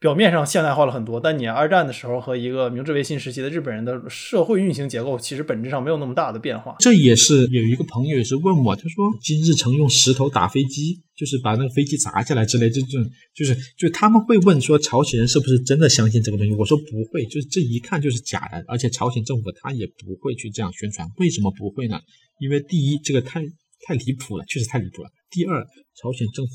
[0.01, 6.75] 表面上现代化了很多，但你二战的时候和一个明治维新时期的日本人的社会运行结构，其实本质上没有那么大的变化。
[6.79, 13.05] 这也是有一个朋友也是问我，他说金日成用石头打飞机，就是把那个飞机砸下来之类，这种
[13.35, 16.55] 就是就他们会问说朝鲜人是不是真的相信这个东西？
[16.55, 21.07] 我说不会，就是这一看就是假的，而且朝鲜政府他也不会去这样宣传。
[21.19, 22.01] 为什么不会呢？
[22.41, 23.43] 因为第一，这个太
[23.87, 25.11] 太离谱了，确实太离谱了。
[25.31, 25.67] 第二，
[25.97, 26.53] 朝鲜政府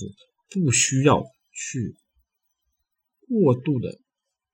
[0.50, 1.96] 不需要去
[3.28, 4.00] 过度的，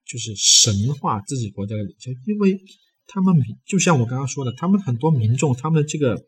[0.05, 2.59] 就是神化自己国家的领袖，因为
[3.05, 3.35] 他们
[3.65, 6.25] 就像我刚刚说的，他们很多民众，他们这个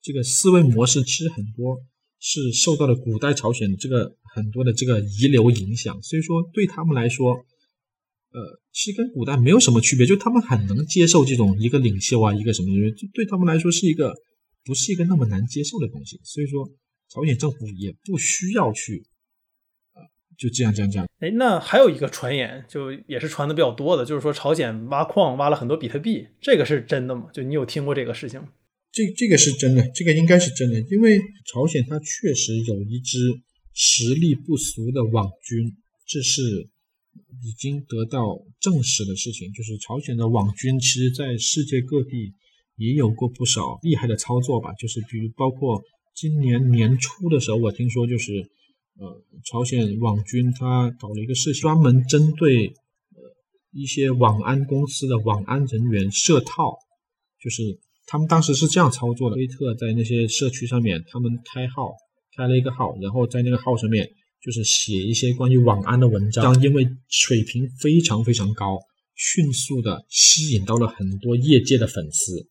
[0.00, 1.78] 这个思维模式其实很多
[2.18, 7.32] 是受到了古代朝鲜这个很多的这个遗留影响，所以说对他们来说，
[8.32, 14.14] 呃，其实跟古代没有什么区别，就他们很能接受这种一个领袖啊，一个什么东西，对他们来说是一个
[14.64, 16.70] 不是一个那么难接受的东西，所以说
[17.12, 19.04] 朝鲜政府也不需要去，
[19.94, 20.00] 呃，
[20.38, 21.08] 就这样这样这样。
[21.18, 27.28] 哎，那还有一个传言，就也是传的比较多的，就是说朝鲜挖矿挖了很多比特币，这个是真的吗？
[27.32, 28.48] 就你有听过这个事情吗？
[28.92, 33.18] 这这个是真的，这个应该是真的，因为朝鲜它确实有一支
[33.72, 36.68] 实力不俗的网军，这是
[37.42, 39.52] 已经得到证实的事情。
[39.52, 42.34] 就是朝鲜的网军，其实在世界各地
[42.76, 44.72] 也有过不少厉害的操作吧。
[44.74, 45.80] 就是比如包括
[46.14, 48.32] 今年年初的时候，我听说就是
[48.98, 53.20] 呃，朝鲜网军他搞了一个事情，专门针对呃
[53.72, 56.76] 一些网安公司的网安人员设套，
[57.42, 57.80] 就是。
[58.06, 61.92] 他们当时是这样操作的：推特在那些社区上面，他们开号，
[62.36, 64.04] 开了一个号，然后在那个号上面
[64.42, 68.80] 就是写一些关于网安的文章，因为水平非常非常高，
[69.14, 72.48] 迅速的吸引到了很多业界的粉丝，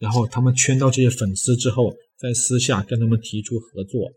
[0.00, 4.10] 然后他们圈到这些粉丝之后，在私下跟他们提出合作，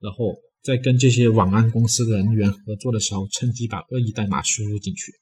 [0.00, 0.34] 然后
[0.64, 5.12] 在跟这些网安公司的人员合作的时候，趁机把恶意代码输入进去。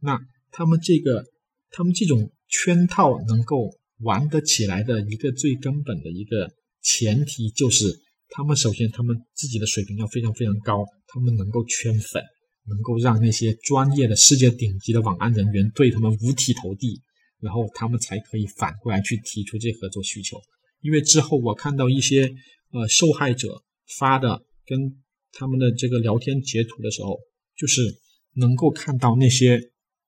[0.00, 0.20] 那
[0.52, 1.24] 他们这个，
[1.72, 3.72] 他们这种圈套能够。
[4.00, 6.52] 玩得起来的一个最根本的一个
[6.82, 7.98] 前提就是，
[8.28, 12.22] 他们首先他们自己的水平要非常非常高，他们能够圈粉，
[12.68, 17.00] 能够让那些专业的世界顶级的网安人员对他们五体投地，
[17.40, 20.36] 然后他们才可以反过来去提出这合作需求。
[20.80, 22.32] 因为之后我看到一些
[22.72, 23.62] 呃受害者
[23.98, 27.18] 发的跟他们的这个聊天截图的时候，
[27.56, 27.82] 就是
[28.34, 29.60] 能够看到那些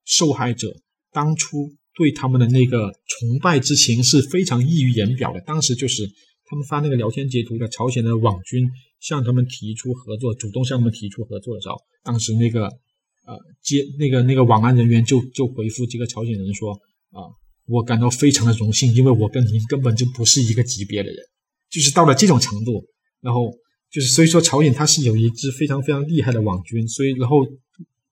[0.05, 1.75] 受害者当初。
[1.95, 5.41] 对他们的那个崇拜之情是非常溢于言表的。
[5.41, 6.09] 当时就是
[6.45, 8.65] 他们发那个聊天截图的朝鲜的网军
[9.01, 12.67] 向他们提出合作，主动向他们提出合作的时候，当时那个
[13.25, 16.79] 呃接那个那个网安人员就就回复这个朝鲜人说
[17.11, 17.33] 啊，
[17.67, 21.17] 我感到非常的荣幸，因为我跟您根本就不是一个级别的人，
[21.69, 22.85] 就是到了这种程度。
[23.21, 23.51] 然后
[23.91, 27.45] 就是所以说朝鲜它是有一支非常非常厉害的网军，所以然后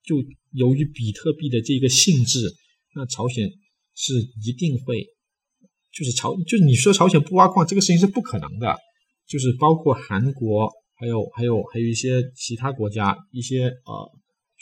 [0.03, 0.15] 就
[0.51, 2.53] 由于比特币的这个性质，
[2.95, 3.51] 那朝鲜。
[3.99, 4.13] 是
[4.45, 5.07] 一定会，
[5.91, 8.77] 就是朝，就是你说朝鲜不挖矿这个事情是不可能的，
[9.27, 14.11] 就是包括韩国，还有还有还有一些其他国家，一些呃，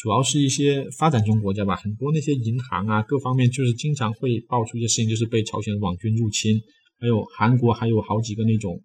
[0.05, 6.61] 主要是一些发展中国家吧，很多那些银行啊，各方面就是经常会爆出一些事情，就是被朝鲜网军入侵，
[6.99, 8.79] 还有韩国还有好几个那种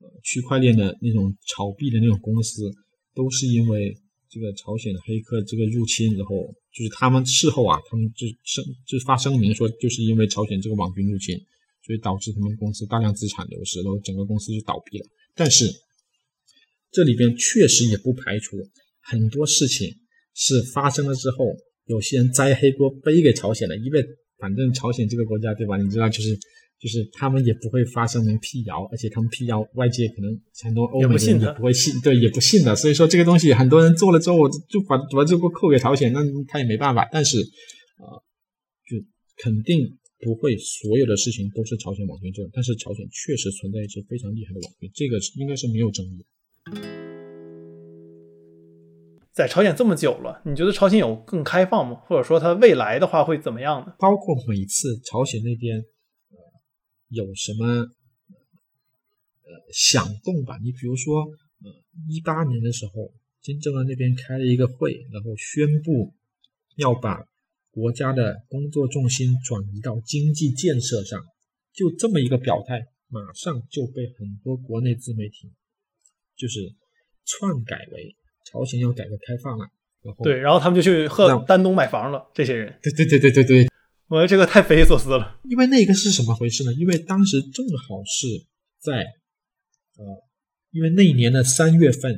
[0.00, 2.70] 呃区块链的那种炒币的那种公司，
[3.14, 3.96] 都是因为。
[4.30, 11.34] 这个朝鲜的黑客这个入侵，然后就是他们事后啊，他们就声就发声明说，就是因为朝鲜这个网军入侵，
[11.82, 15.06] 所以导致他们公司大量资产流失，然后整个公司就倒闭了。
[15.34, 15.64] 但是
[16.92, 18.58] 这里边确实也不排除
[19.00, 19.96] 很多事情
[20.38, 21.44] 是发生了之后，
[21.86, 24.06] 有些人摘黑锅背给朝鲜了，因为
[24.38, 25.76] 反正朝鲜这个国家对吧？
[25.76, 26.38] 你知道就是。
[26.80, 30.30] 就是他们也不会发声明辟谣，而且他们辟谣，外界可能
[30.62, 32.76] 很多欧美人也不会信，对，也不信的。
[32.76, 37.04] 所以说这个东西很多人做了之后，我就把把这个扣给朝鲜，那他也没办法。
[37.10, 38.14] 但是，啊，
[38.86, 38.96] 就
[39.42, 42.50] 肯定不会所有的事情都是朝鲜网军做的。
[42.54, 46.24] 但是朝鲜确实存在一支非常厉害的网军，这个应该是没有争议。
[49.38, 51.94] 在朝鲜这么久了，你觉得朝鲜有更开放吗？
[52.06, 53.94] 或者说它未来的话会怎么样呢？
[53.96, 55.80] 包括每次朝鲜那边。
[57.10, 57.88] 有什么呃
[59.72, 60.58] 响动吧？
[60.62, 61.22] 你比如说，
[61.62, 61.72] 呃，
[62.06, 63.10] 一八年的时候，
[63.40, 66.12] 金正恩那边开了一个会，然后宣布
[66.76, 67.24] 要把
[67.70, 71.24] 国家的工作重心转移到经济建设上，
[71.72, 75.50] 就这么一个表态，马上就被很多国内自媒体
[76.36, 76.74] 就是
[77.24, 78.14] 篡改为
[78.50, 79.66] 朝鲜要改革开放了。
[80.02, 82.24] 然后对，然后他们就去贺丹东买房了。
[82.32, 83.68] 这些人，对对对对对对。
[84.08, 86.72] 我觉得这个太匪夷所思了，因为那个是什么回事呢？
[86.74, 88.26] 因为当时正好是
[88.80, 89.04] 在，
[89.98, 90.02] 呃，
[90.70, 92.16] 因为那一年的三月份，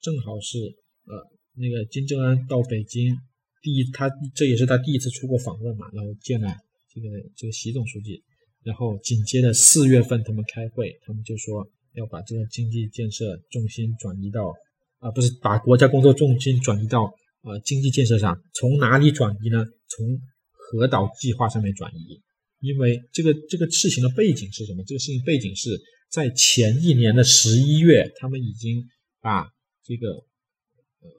[0.00, 0.58] 正好是
[1.06, 1.18] 呃
[1.56, 3.16] 那个金正恩到北京
[3.60, 6.46] 第一，他这也是他第一次出国访问嘛，然后见了
[6.94, 8.22] 这个这个习总书记，
[8.62, 14.54] 然后紧接着四月份他们开会，他们就说要把这个经济建设重心转移到
[15.02, 17.12] 啊，不是把国家工作重心转移到
[17.42, 19.66] 呃经济建设上，从哪里转移呢？
[19.88, 20.20] 从
[20.52, 22.22] 核岛计划上面转移，
[22.60, 24.84] 因为这个这个事情的背景是什么？
[24.86, 25.76] 这个事情背景是
[26.08, 28.88] 在前一年的十一月，他们已经
[29.20, 29.50] 把
[29.84, 30.22] 这个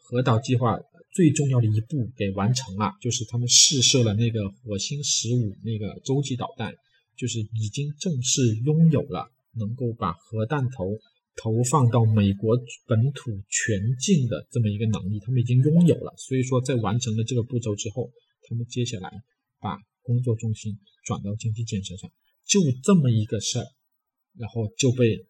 [0.01, 0.79] 核岛计划
[1.13, 6.73] 最重要的一步给完成了，就是他们试射了那个火星十五那个洲际导弹，
[7.17, 9.27] 就是已经正式拥有了
[9.59, 10.97] 能够把核弹头
[11.35, 16.13] 投放到美国本土全境的这么一个能力，他们已经拥有了。
[16.17, 18.11] 所以说，在完成了这个步骤之后，
[18.47, 19.09] 他们接下来
[19.59, 22.09] 把工作重心转到经济建设上，
[22.45, 23.65] 就这么一个事儿，
[24.37, 25.25] 然后就被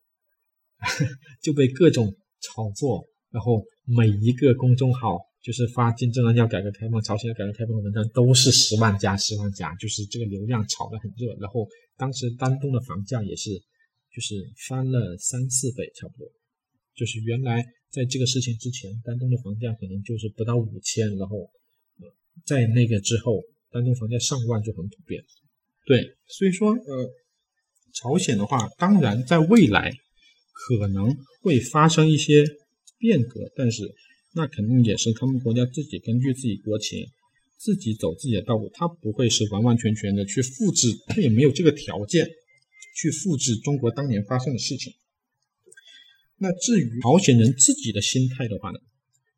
[1.42, 11.34] 就被各种炒作，然后每一个公众号就是发金正恩要改革开放、朝鲜要改革开放的文章，都是十万加、十万加，就是这个流量炒得很热。
[11.40, 13.52] 然后当时丹东的房价也是
[14.14, 14.36] 就是
[14.68, 16.32] 翻了三四倍，差不多。
[16.96, 21.38] 就是原来在这个事情之前，丹东的房价可能就是不到五千，然后
[22.00, 22.08] 呃
[22.46, 23.42] 在那个之后，
[23.72, 25.24] 丹东房价上万就很普遍。
[25.86, 27.12] 对，所以说呃，
[27.94, 29.92] 朝鲜的话，当然在未来
[30.54, 32.46] 可能会发生一些
[33.00, 33.94] 变革，但是
[34.34, 37.06] 那肯定也是他们国家自己根据自己国情，
[37.58, 42.30] 自己走自己的道路，他不会是完完全全的去复制，他也没有这个条件
[42.94, 44.94] 去复制中国当年发生的事情。
[46.38, 48.80] 那至于朝鲜人自己的心态的话呢，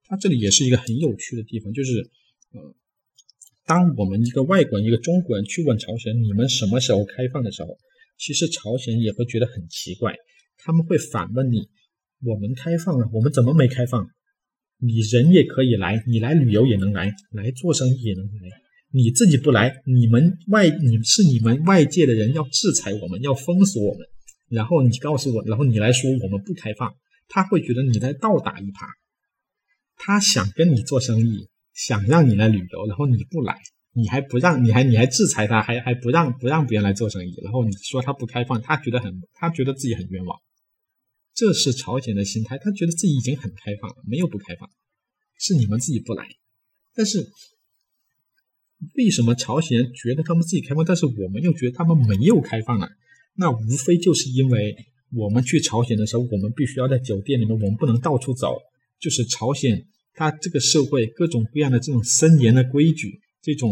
[0.06, 2.10] 他这里也是一个很有趣的地方，就是
[2.52, 2.76] 呃。
[3.68, 7.80] 当我们一个外国人、一个中国人去问朝鲜你们什么时候开放的时候，
[8.15, 10.15] 其实朝鲜也会觉得很奇怪，
[10.60, 11.68] 他们会反问你：
[12.22, 14.07] 我们开放了，我们怎么没开放？
[14.77, 18.61] 你人也可以来，你来旅游也能来，来做生意也能来，
[18.95, 24.07] 你自己不来，你们外你是你们外界的人要制裁我们，要封锁我们，
[24.47, 26.95] 然后你告诉我，然后你来说我们不开放，
[27.27, 28.88] 他会觉得你在倒打一耙，
[29.97, 31.49] 他想跟你做生意。
[31.77, 33.53] 想让你来旅游，然后你不来，
[33.91, 40.39] 你还不让，你还你还制裁他，还还不让不让别人来做生意，然后你说他不开放，他觉得很他觉得自己很冤枉，
[41.34, 44.69] 这是朝鲜的心态，他觉得自己已经很开放了，没有不开放，
[45.38, 46.26] 是你们自己不来。
[46.95, 47.30] 但是
[48.95, 52.88] 为什么朝鲜觉得他们自己开放，但是我们又觉得他们没有开放呢？
[53.35, 54.76] 那无非就是因为
[55.14, 58.57] 我们去朝鲜的时候，我们必须要在酒店里面，我们不能到处走，
[58.99, 59.85] 就是朝鲜。
[60.18, 63.72] 它这个社会各种各样的这种森严的规矩，这种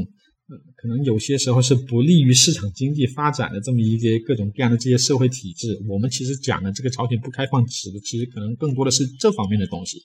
[0.49, 5.81] 呃，可能有些时候是不利于市场经济发展的这么一些各种各样的这些社会体制。
[5.87, 9.99] 我们其实讲的这个朝鲜不开放指的，其实可能更多的是这方面的东西。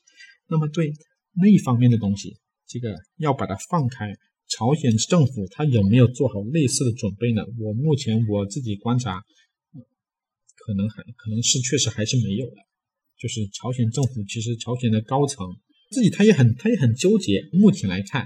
[0.49, 0.93] 那么对
[1.35, 2.37] 那一方面的东西，
[2.69, 4.15] 这个要把它放开，
[4.49, 7.43] 朝鲜政府它有没有做好类似的准备呢？
[7.59, 9.23] 我目前我自己观察，
[10.57, 12.57] 可能还可能是确实还是没有的。
[13.19, 15.47] 就是朝鲜政府其实朝鲜的高层。
[15.91, 17.49] 自己他也很他也很纠结。
[17.53, 18.23] 目前来看，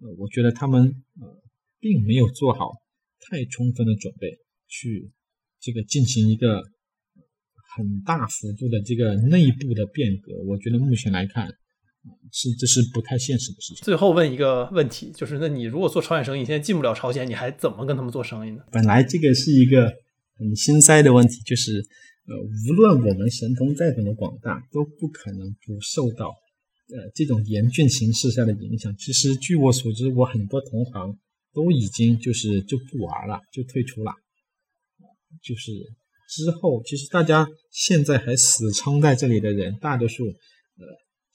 [0.00, 0.82] 呃，我觉得他们
[1.20, 1.42] 呃
[1.78, 2.72] 并没有做好
[3.20, 4.38] 太充分的准备
[4.68, 5.12] 去
[5.60, 6.62] 这个进行一个
[7.74, 10.34] 很大幅度的这个内部的变革。
[10.46, 11.48] 我觉得目前来看，
[12.32, 13.84] 是这是不太现实的事情。
[13.84, 18.62] 最后问一个问题，就是那你如果做朝鲜生意，现在进不了朝鲜，你还怎么跟他们做生意呢？
[18.70, 19.92] 本来这个是一个
[20.38, 21.72] 很心塞的问题，就是
[22.26, 22.36] 呃，
[22.68, 26.34] 无论我们神通再怎么广大，都不可能不受到。
[26.88, 31.18] 呃，这种严峻形势下的影响，其实据我所知，我很多同行
[31.52, 34.12] 都已经就是就不玩了，就退出了。
[35.42, 35.72] 就是
[36.28, 40.32] 之后，其实大家现在还死撑在这里的人，大多数呃，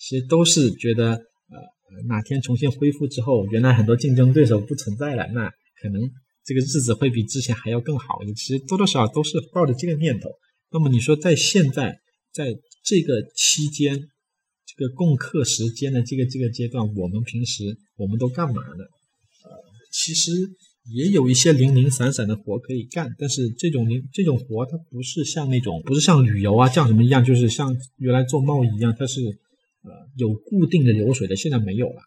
[0.01, 5.47] 其实都是觉得呃，哪天重新恢复之后，原来很多竞争对手不存在了，那
[5.81, 6.01] 可能
[6.43, 8.19] 这个日子会比之前还要更好。
[8.35, 10.29] 其实多多少少都是抱着这个念头。
[10.71, 11.99] 那么你说，在现在
[12.33, 14.07] 在这个期间。
[14.73, 18.83] 这个共克时间的这个这个阶段，我们平时我们都干嘛呢？
[19.43, 19.51] 呃，
[19.91, 20.31] 其实
[20.95, 29.19] 也有一些零零散散的活可以干，但是这种零这种活它不是像那种不是像旅游啊像什么一样，就是像原来做贸易一样，它是
[29.83, 32.01] 呃有固定的流水的，现在没有了。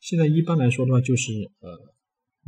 [0.00, 1.78] 现在一般来说的话，就是呃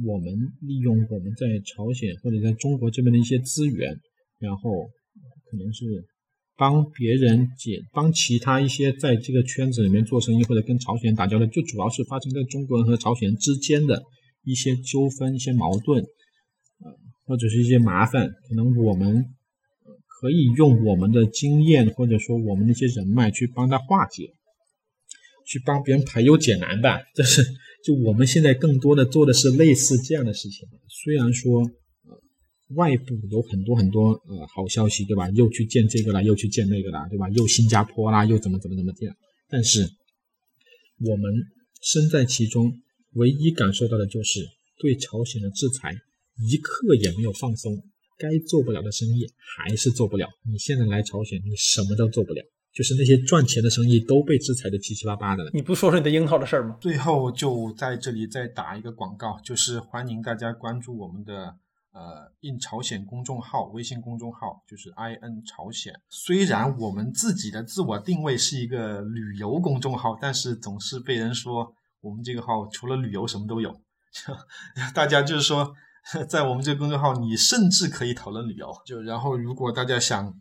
[0.07, 3.98] 我们利用我们在朝鲜或者在中国这边的一些资源，
[4.39, 4.90] 然后
[5.51, 6.07] 可能是。
[6.57, 14.02] 帮别人解，帮其他一些在这个圈子里面做生意或者跟朝鲜打交道，就主要是发生在中国人和朝鲜之间的
[14.44, 16.93] 一些纠纷、一些矛盾，呃，
[17.24, 19.24] 或者是一些麻烦，可能我们
[20.20, 24.35] 可以用我们的经验或者说我们的一些人脉去帮他化解，
[25.51, 27.01] 去帮别人排忧解难吧。
[27.14, 27.43] 这是
[27.85, 31.62] 就我们现在更多的做的是类似这样的事情，虽然说。
[31.62, 32.16] 呃
[32.77, 35.28] 外部有很多很多呃好消息，对吧？
[35.31, 37.28] 又去见这个了，又去见那个了，对吧？
[37.31, 39.16] 又新加坡啦，又怎么怎么怎么这样。
[39.48, 39.90] 但是
[41.01, 41.35] 我们
[41.82, 42.72] 身在其中，
[43.14, 44.47] 唯一感受到的就是
[44.78, 45.93] 对朝鲜的制裁
[46.48, 47.77] 一刻也没有放松，
[48.16, 50.28] 该做不了的生意还是做不了。
[50.48, 52.40] 你现在来朝鲜，你什么都做不了，
[52.81, 55.51] 就是那些赚钱的生意都被制裁的七七八八的了。
[55.52, 56.78] 你不说说你的樱桃的事儿吗？
[56.81, 61.57] 最后就在这里再打一个广告，就是欢迎大家关注我们的。
[61.93, 65.93] 呃，印朝鲜公众号，微信公众号就是 i n 朝鲜。
[66.09, 73.78] 虽然我们自己的自我定位是一个旅游公众号，但是总是被人说我们这个号除了旅游什么都有。
[74.94, 75.74] 大家就是说，
[76.28, 78.73] 在我们这个公众号，你甚至可以讨论旅游。
[78.86, 80.32] 就然后，如果大家想呃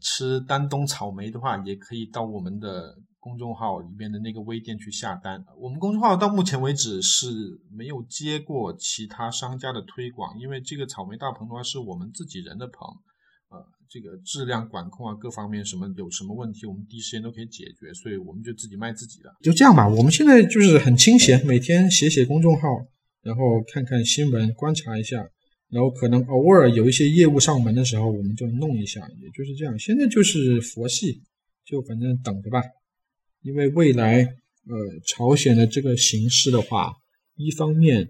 [0.00, 2.98] 吃丹东草莓的话，也可以到我们的。
[3.20, 5.44] 公众号里面的那个微店去下单。
[5.58, 7.26] 我们公众号到目前为止是
[7.70, 12.88] 没有接过其他商家的推广，因为这个草莓大棚的话是我们自己人的棚，
[13.50, 13.58] 呃，
[13.90, 19.34] 这个质量管控啊各方面什么有什么问题，我们第一时间都可以解决，所以我们就自己卖自己的。
[19.42, 22.68] 就这样吧，我们现在就是很清闲，每天写写公众号，
[23.22, 23.42] 然后
[23.74, 25.28] 看看新闻，观察一下，
[25.70, 29.78] 然后可能偶尔有一些业务上门的时候，我们就弄一下，也就是这样。
[29.78, 31.20] 现在就是佛系，
[31.66, 32.62] 就反正等着吧。
[33.42, 36.92] 因为未来，呃，朝鲜的这个形势的话，
[37.36, 38.08] 一方面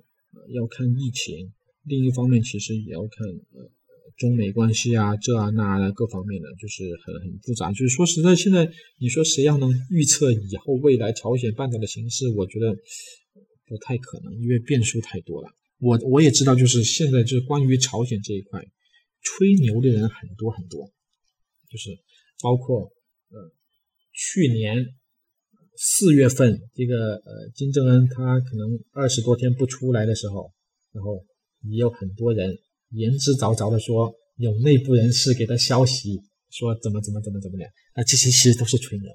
[0.54, 1.52] 要看疫情，
[1.84, 3.70] 另一方面其实也要看呃
[4.16, 7.70] 中美关系啊，这啊那啊各方面的，就是很很复杂。
[7.72, 8.70] 就是说实在，现在
[9.00, 12.72] 你说谁要能预测以后未来朝鲜半岛的形势，我觉得
[13.66, 15.50] 不太可能，因为变数太多了。
[15.78, 18.60] 我我也知道，就是现在就是关于朝鲜这一块，
[19.22, 20.90] 吹牛的人很多很多，
[21.70, 21.98] 就是
[22.42, 22.92] 包括
[23.30, 23.52] 呃
[24.12, 24.94] 去年。
[25.80, 30.52] 四月份，这个呃，金正恩他可能二十多天不出来的时候，
[30.90, 31.24] 然后
[31.70, 32.58] 也有很多人
[32.90, 36.18] 言之凿凿的说，有内部人士给他消息
[36.50, 37.64] 说怎么怎么怎么怎么的，
[37.94, 39.08] 啊，这些其实都是吹牛，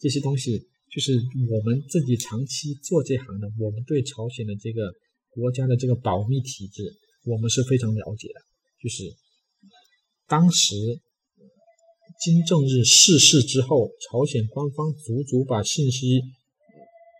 [0.00, 0.58] 这些东西
[0.90, 1.14] 就是
[1.48, 4.92] 我们自己长期做这行的，我们对朝鲜的这个
[5.38, 6.82] 国家的这个保密体制，
[7.24, 8.40] 我们是非常了解的，
[8.82, 9.04] 就是
[10.26, 10.74] 当时。
[12.20, 16.20] 金正日逝世之后，朝鲜官方足足把信息，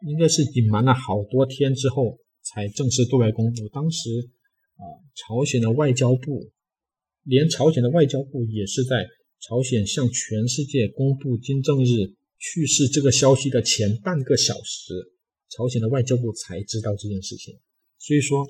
[0.08, 3.68] 应该是隐瞒了好多天之后，才正式对外公布。
[3.68, 4.10] 当时，
[4.74, 4.82] 啊，
[5.14, 6.50] 朝鲜的外交部，
[7.22, 9.06] 连朝鲜的外交部也是在
[9.40, 15.12] 朝鲜向全世界公布金正日去世这个消息的前半个小时，
[15.48, 17.54] 朝鲜的外交部才知道这件事情。
[17.98, 18.46] 所以说，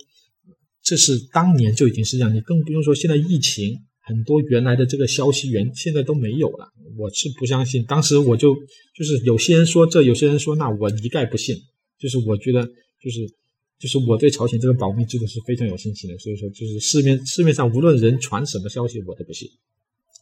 [0.83, 3.79] 这是当年就已经是这样，你更不用说现在疫情。
[4.01, 6.67] 很多原来的这个消息源现在都没有了，
[6.97, 7.85] 我是不相信。
[7.85, 8.55] 当时我就
[8.97, 11.55] 就是有些人说这，有些人说那，我一概不信。
[11.99, 12.65] 就是我觉得
[13.03, 13.29] 就是
[13.79, 19.47] 就是我对朝鲜这个保密制度是非常有信心的，所以说就是市面市面上无论人传什么消息我都不信。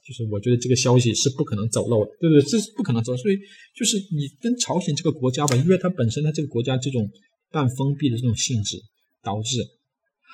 [0.05, 2.43] 就是我觉得这个消息是不可能走漏的，对不对？
[2.43, 3.17] 这是不可能走。
[3.17, 3.37] 所以
[3.73, 7.09] 就是你跟朝鲜这个国家吧，因为它本身它这个国家这种
[7.53, 8.83] 半封闭的这种性质，
[9.27, 9.59] 导致。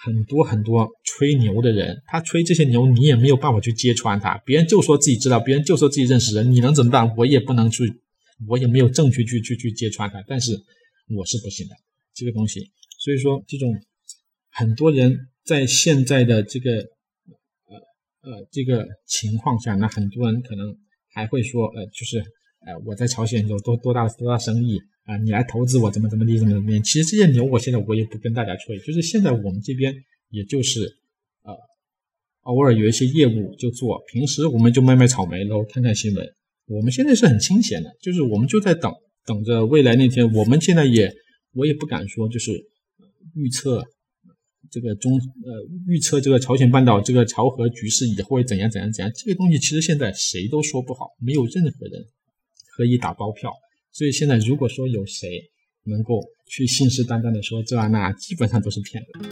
[0.04, 4.36] 很多很多吹牛的人，他吹这些牛，你也没有办法去揭穿他。
[4.44, 7.14] 别人就说自己知道，别人就说自己认识人，你能怎么办？
[7.16, 7.84] 我也不能去，
[8.48, 10.20] 我也没有证据去去去揭穿他。
[10.26, 10.60] 但是
[11.16, 11.74] 我是不信的
[12.12, 12.72] 这个东西。
[12.98, 13.72] 所以说，这种
[14.50, 16.72] 很多人在现在的这个
[17.70, 17.76] 呃
[18.28, 20.76] 呃这个情况下，那很多人可能
[21.14, 22.18] 还会说，呃，就是
[22.66, 24.80] 呃我在朝鲜有多多大多大生意。
[25.04, 26.80] 啊，你来投资我怎么怎么地怎么怎么地？
[26.80, 29.92] 其实这些牛，我现在我也不跟大家吹，就是现在我们这边
[30.30, 30.80] 也就是
[31.42, 31.52] 呃，
[32.42, 36.24] 偶尔有一些业务就做，平时我们就卖卖草莓，然后看看新闻。
[36.66, 38.92] 我们现在是很清闲的，就是我们就在等
[39.26, 40.32] 等着未来那天。
[40.32, 41.12] 我们现在也
[41.54, 42.52] 我也不敢说，就是
[43.34, 43.84] 预测
[44.70, 49.12] 这个中呃预测这个朝鲜半岛这个朝核局势以后会怎样怎样怎样。
[49.12, 52.04] 这个东西其实现在谁都说不好，没有任何人
[52.76, 53.52] 可以打包票。
[53.92, 55.28] 所以现在，如果说有谁
[55.84, 59.28] 能够去信誓旦旦的说这啊那，基本上都是骗子。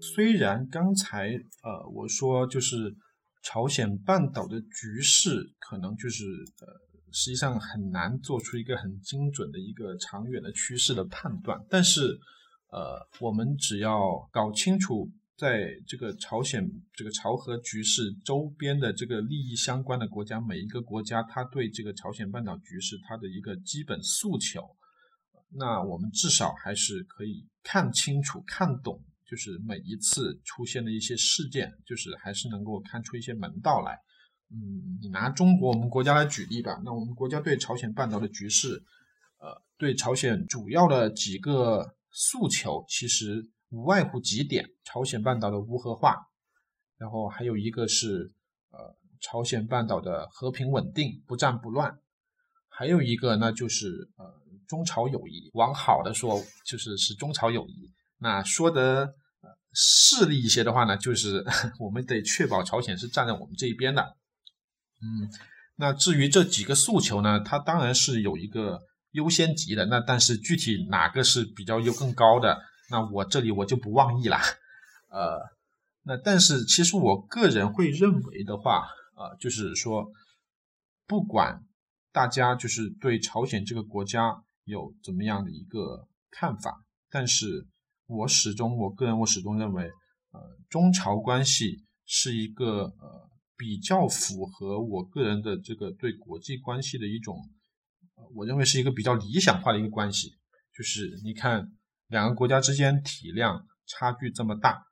[0.00, 1.28] 虽然刚才
[1.62, 2.96] 呃我说就是
[3.42, 6.24] 朝鲜半岛的局势可能就是
[6.60, 6.66] 呃
[7.12, 12.18] 实际上很难做出一个很精准的一个长远的趋势的判断，但是
[12.70, 15.10] 呃我们只要搞清楚。
[15.38, 24.60] 在这个朝鲜这个朝核局势周边的这个利益相关的国家，每一个国家它对这个朝鲜半岛局势它的一个基本诉求，
[25.50, 33.96] 那我们至少还是可以看清楚、看懂，就是每一次出现的一些事件，就是还是能够看出一些门道来。
[34.50, 38.82] 嗯，你拿中国我们国家来举例吧，那我们国家对朝鲜半岛的局势，
[39.38, 43.48] 呃，对朝鲜主要的几个诉求，其实。
[43.70, 46.16] 无外乎几点：朝鲜半岛的无核化，
[46.96, 48.32] 然后还有一个是
[48.70, 51.98] 呃朝鲜半岛的和平稳定、不战不乱，
[52.68, 54.24] 还有一个那就是呃
[54.66, 55.50] 中朝友谊。
[55.52, 59.14] 往好的说，就是是中朝友谊；那说的
[59.74, 61.44] 势利一些的话呢，就是
[61.78, 64.16] 我们得确保朝鲜是站在我们这一边的。
[65.02, 65.30] 嗯，
[65.76, 68.80] 那至于这几个诉求呢，它当然是有一个
[69.10, 69.84] 优先级的。
[69.86, 72.58] 那但是具体哪个是比较优更高的？
[72.90, 74.38] 那我这里我就不妄议了，
[75.08, 75.40] 呃，
[76.02, 80.10] 那但是其实我个人会认为的话，呃，就是说，
[81.06, 81.62] 不管
[82.12, 87.66] 大家就是对朝鲜这个国家有怎么样的一个看法，但是
[88.06, 89.84] 我始终我个人我始终认为，
[90.32, 90.40] 呃，
[90.70, 97.36] 中朝关系是一个呃比较符合我个人的这个对国际关系的一种，
[98.34, 100.38] 我认为是一个比较理想化的一个关系。
[100.74, 101.72] 就是你看
[102.08, 104.82] 两个国家之间体量差距这么大，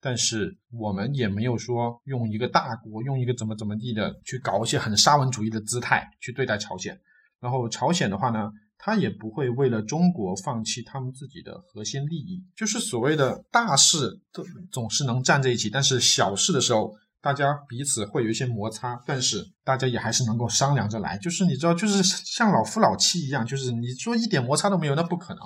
[0.00, 6.98] 但是我们也没有说用一个大国用一个怎么怎么地的去搞一些很沙文主义的姿态去对待朝鲜。
[7.40, 12.44] 然后朝鲜的话呢，他也不会为了中国放弃他们自己的核心利益。
[12.56, 16.96] 就是所谓的大事都总是能站在一起，但是小事的时候。
[17.24, 21.16] 大家彼此会有一些摩擦，但是大家也还是能够商量着来。
[21.18, 25.40] 就是你知道，就是像老夫老妻一样，就是你说一点摩擦都没有，那不可能；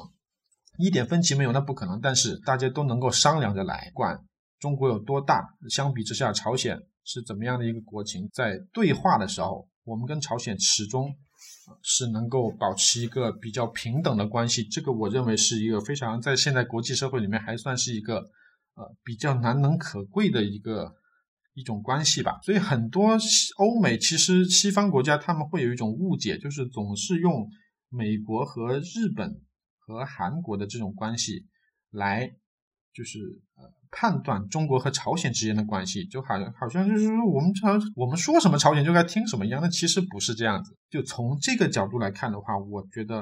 [0.79, 2.01] 一点分歧没有，那不可能。
[2.01, 3.91] 但是大家都能够商量着来。
[3.95, 4.19] 管
[4.59, 11.15] 中国有多大，相比之下，朝鲜是怎么样的一个国情，在对话的时候，我们跟朝鲜始终
[11.83, 14.65] 是能够保持一个比较平等的关系。
[14.65, 18.19] 这个我认为是一个非常在现在国际社会里面还算是一个
[18.75, 20.95] 呃比较难能可贵的一个。
[21.59, 23.17] 一种关系吧，所以很多
[23.57, 27.49] 欧美其实西方国家他们会有一种误解，就是总是用
[27.89, 29.41] 美国和日本
[29.87, 31.47] 和韩国的这种关系
[31.91, 32.31] 来，
[32.93, 33.19] 就是
[33.55, 40.77] 呃判断中国和朝鲜之间的关系，就好像好像就是说我们朝我们说什么朝鲜就该听什么一样，那其实不是这样子。
[40.91, 43.21] 就从这个角度来看的话，我觉得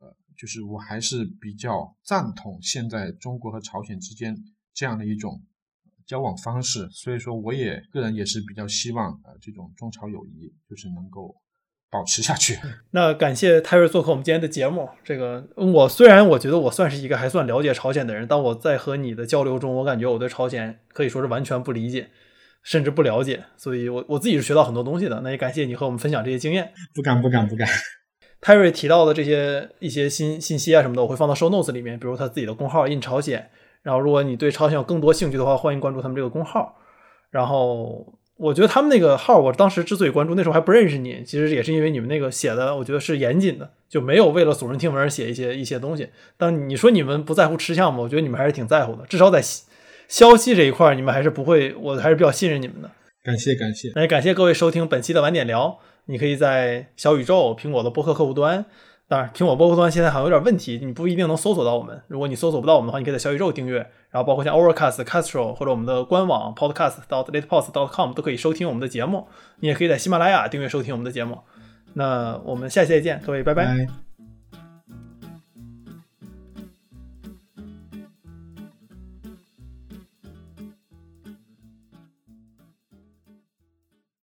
[0.00, 4.36] 呃就是我还是比较赞同现在中国和朝鲜之间
[4.74, 5.42] 这样的一种。
[6.04, 11.34] 交往方式，所以说我也个人也是比较希望呃这种中朝友谊就是能够
[11.92, 12.58] 保持下去。
[12.92, 14.88] 那感谢泰瑞做客我们今天的节目。
[15.04, 22.08] 这个我虽然我觉得我算是一个还算了解朝鲜的人，但我在和你的交流中，我感觉我对朝鲜可以说是完全不理解，
[22.62, 23.44] 甚至不了解。
[23.58, 25.20] 所以我我自己是学到很多东西的。
[25.22, 26.72] 那也感谢你和我们分享这些经验。
[26.94, 27.68] 不敢不敢不敢。
[28.40, 33.50] 泰瑞提到的这些一些新信息啊什么的，我会放到 show notes 里面，比如他自己的公号印朝鲜。
[33.82, 36.76] 然后，如果你对朝鲜有更多兴趣的话，欢迎关注他们这个公号。
[37.30, 46.08] 然后，我觉得他们那个号，我当时之所以关注，那时候还不认识你，其实也是因为你们那个写的，我觉得是严谨的，就没有为了耸人听闻而写一些一些东西。
[46.36, 48.00] 但你说你们不在乎吃相吗？
[48.00, 49.40] 我觉得你们还是挺在乎的，至少在
[50.08, 52.90] 消息这一块，你们还是不会，我还是比较信任你们的。
[53.22, 55.78] 感谢感谢，那也感谢各位收听本期的晚点聊。
[56.06, 58.64] 你可以在小宇宙、苹果的播客客户端。
[59.12, 62.00] 当然，苹果播客端现在好像有点问题，你不一定能搜索到我们。
[62.08, 63.76] 如果你搜索不到我们的话，你可以在小宇宙订阅，
[64.08, 69.28] 然后包括像 Overcast、Castro 或者我们的官网 Podcast dot latepost dot com 都可以收听我们的节目。
[69.60, 71.36] 你也可以在喜马拉雅订阅收听我们的节目。
[71.92, 74.11] 那我们下期再见，各位，拜拜。